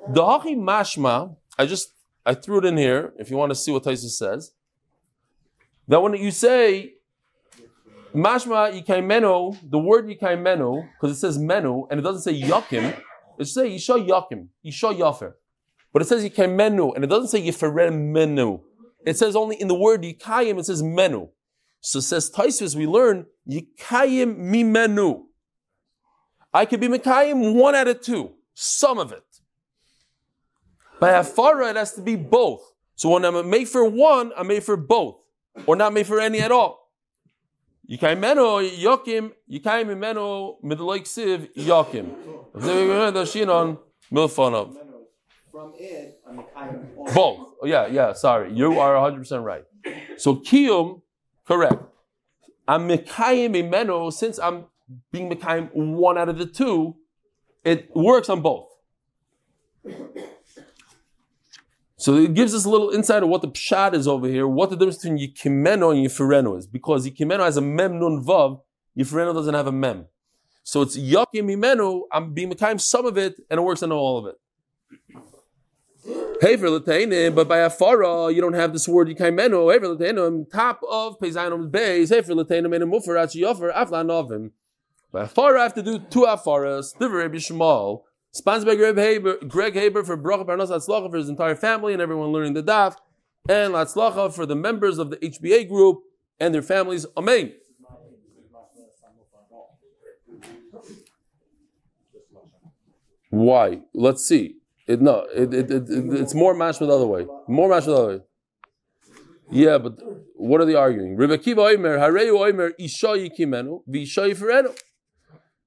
[0.10, 1.94] the Hachi Mashma, I just
[2.26, 4.52] I threw it in here if you want to see what Taisus says.
[5.88, 6.94] That when you say
[8.14, 12.98] Mashma Yikaimeno, the word Yikaimeno, because it says menu and it doesn't say Yakim,
[13.40, 15.34] it says Yisha Yakim, Yisha Yafer.
[15.94, 18.60] But it says Yikaimenu and it doesn't say Yiferem Menu.
[19.06, 21.30] It says only in the word Yikayim, it says Menu.
[21.82, 25.26] So says Taisus, we learn Yikayim mi menu.
[26.54, 29.24] I could be Mikayim one out of two, some of it.
[31.00, 32.62] By Hafara, it has to be both.
[32.96, 35.18] So when I'm made for one, I'm made for both,
[35.66, 36.90] or not made for any at all.
[37.92, 42.16] Yikayim menu Yakim, Yikayim menu midloik siv Yakim.
[44.12, 44.78] Milfonov.
[45.54, 46.88] From it, I'm.
[47.14, 47.58] Both.
[47.64, 48.52] Yeah, yeah, sorry.
[48.54, 49.64] You are 100% right.
[50.18, 51.04] So Kiyum,
[51.48, 51.76] correct.
[52.68, 54.66] I'm Mekayim Imeno, since I'm
[55.12, 56.96] being Mekayim one out of the two,
[57.64, 58.68] it works on both.
[61.98, 64.72] So it gives us a little insight of what the pshat is over here, what
[64.72, 66.66] the difference between Yikimeno and Yifireno is.
[66.66, 68.60] Because Yikimeno has a mem nun vav,
[68.98, 70.08] Yifireno doesn't have a mem.
[70.64, 74.18] So it's Yakim Imenu, I'm being Mekayim some of it, and it works on all
[74.18, 74.40] of it.
[76.42, 79.72] Hey for Latainim, but by Afara, uh, you don't have this word Yikaimeno.
[79.72, 82.10] Hey for Latainim, top of Peizanom Beis.
[82.10, 84.52] Hey for Latainim, and a Mufer Achi Yofer, Aflan Novim.
[85.12, 86.98] By Afara, I have to do two Afaras.
[86.98, 88.04] Diver Rabbi Shmuel.
[88.32, 92.02] Sponsored by Greg Haber, Greg Haber for Bracha Parnas Latzlacha for his entire family and
[92.02, 92.96] everyone learning the Daf.
[93.48, 96.02] And Latzlacha for the members of the HBA group
[96.40, 97.06] and their families.
[97.16, 97.54] Amen.
[103.30, 103.82] Why?
[103.94, 104.58] Let's see.
[104.88, 107.26] It, no, it, it, it, it- it's more with the other way.
[107.48, 108.20] More with the other way.
[109.52, 109.94] Yeah, but
[110.36, 111.16] what are they arguing?
[111.16, 114.76] Rebbe Kiva Oimer, Hareu Oimer, Isha Yikimenu, Visha Yifrenu.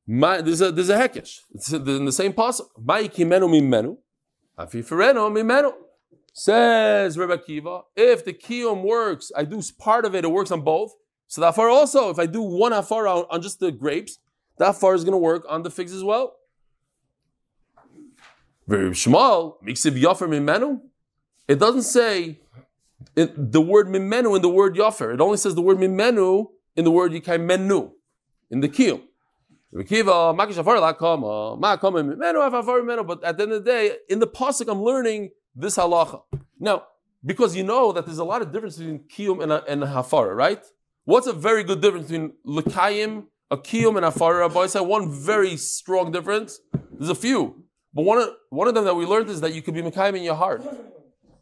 [0.08, 1.40] My, there's a there's a hekesh.
[1.54, 2.66] It's in the same pasuk.
[2.82, 3.96] My Yikimenu Mimenu,
[4.58, 5.72] Afifrenu Mimenu.
[6.38, 10.60] Says Rebbe Kiva, if the kiyum works, I do part of it, it works on
[10.60, 10.92] both.
[11.28, 14.18] So the afar also, if I do one afar on, on just the grapes,
[14.58, 16.34] that afar is going to work on the figs as well.
[18.68, 20.80] Shmuel, Miksiv Yofer Mimenu.
[21.48, 22.40] It doesn't say
[23.14, 25.14] it, the word Mimenu in the word Yofer.
[25.14, 27.92] It only says the word Mimenu in the word Yikai Menu,
[28.50, 29.02] in the Kiyum.
[29.72, 29.88] But at
[33.36, 36.22] the end of the day, in the Pasuk, I'm learning this halacha.
[36.58, 36.84] Now,
[37.24, 40.64] because you know that there's a lot of difference between Kiyum and, and Hafara, right?
[41.04, 44.40] What's a very good difference between Lekayim, a Kiyum, and Hafara?
[44.40, 46.60] Rabbi said one very strong difference.
[46.92, 47.65] There's a few.
[47.96, 50.14] But one of, one of them that we learned is that you could be Mekayim
[50.18, 50.62] in your heart.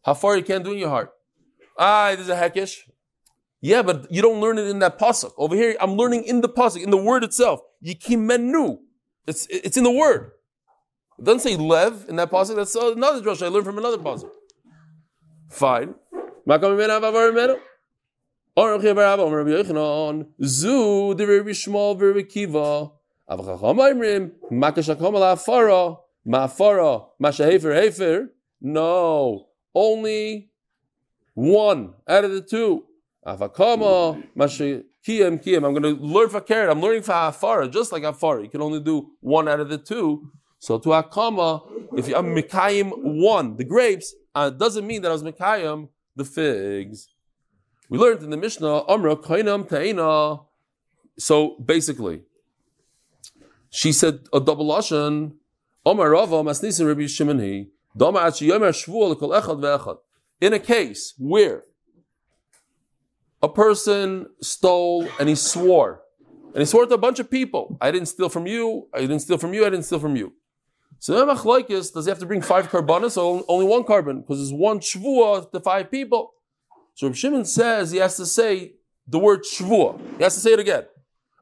[0.04, 1.10] How far you can't do in your heart.
[1.76, 2.76] Ah, there's a hekesh.
[3.60, 5.32] Yeah, but you don't learn it in that pasuk.
[5.36, 7.58] Over here, I'm learning in the pasuk, in the word itself.
[7.84, 8.78] Yikimenu.
[9.26, 10.30] It's, it's in the word.
[11.18, 12.54] It doesn't say lev in that pasuk.
[12.54, 14.30] That's another drush I learned from another pasuk.
[15.50, 15.96] Fine.
[20.44, 21.14] Zu,
[26.26, 28.28] Ma'afara, Mashahefer Hefer.
[28.60, 30.50] No, only
[31.34, 32.84] one out of the two.
[33.26, 35.64] Avakama, Mashakiyam Kiyam.
[35.66, 36.70] I'm going to learn for carrot.
[36.70, 38.42] I'm learning for Afara, just like Afara.
[38.42, 40.30] You can only do one out of the two.
[40.58, 41.62] So to Akama,
[41.98, 46.24] if I'm Mikayim one, the grapes, uh, it doesn't mean that I was Mikayim the
[46.24, 47.08] figs.
[47.88, 50.46] We learned in the Mishnah, Amra Kainam Taina.
[51.18, 52.22] So basically,
[53.70, 55.34] she said a double lashon.
[55.86, 57.64] Omar Rava Rabbi.
[57.96, 59.98] Dama Achi Yomer Lekol Echad Ve'echad.
[60.40, 61.64] In a case where
[63.42, 66.00] a person stole and he swore,
[66.54, 69.20] and he swore to a bunch of people, I didn't steal from you, I didn't
[69.20, 70.32] steal from you, I didn't steal from you.
[70.98, 74.22] So then Machlaikis, does he have to bring five carbonas or only one carbon?
[74.22, 76.32] Because there's one shvuah to five people.
[76.94, 78.76] So Reb Shimon says he has to say
[79.06, 80.00] the word shvuah.
[80.16, 80.84] He has to say it again.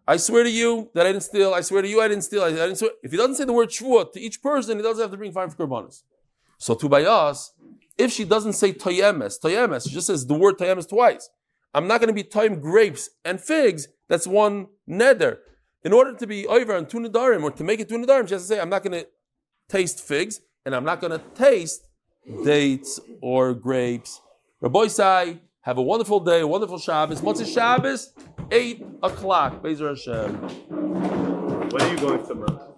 [0.07, 1.55] I swear to you that I didn't steal.
[1.55, 2.43] I swear to you I didn't steal.
[2.43, 2.91] I, I didn't swear.
[3.03, 5.33] If he doesn't say the word shvuah to each person, he doesn't have to bring
[5.33, 6.03] five karbanas.
[6.59, 7.51] So to bayas,
[7.97, 11.31] if she doesn't say toyemes, toyemes, she just says the word toyemes twice.
[11.75, 13.89] I'm not going to be toyim grapes and figs.
[14.09, 15.39] That's one neder.
[15.85, 18.39] In order to be over on two or to make it two she has to
[18.41, 19.07] say I'm not going to
[19.69, 21.89] taste figs and I'm not going to taste
[22.45, 24.21] dates or grapes.
[24.61, 27.21] Rabbi Sai, have a wonderful day, a wonderful Shabbos.
[27.21, 28.13] Motzei Shabbos,
[28.51, 29.63] 8 o'clock.
[29.63, 30.35] Bezer Hashem.
[31.71, 32.72] When are you going to somewhere?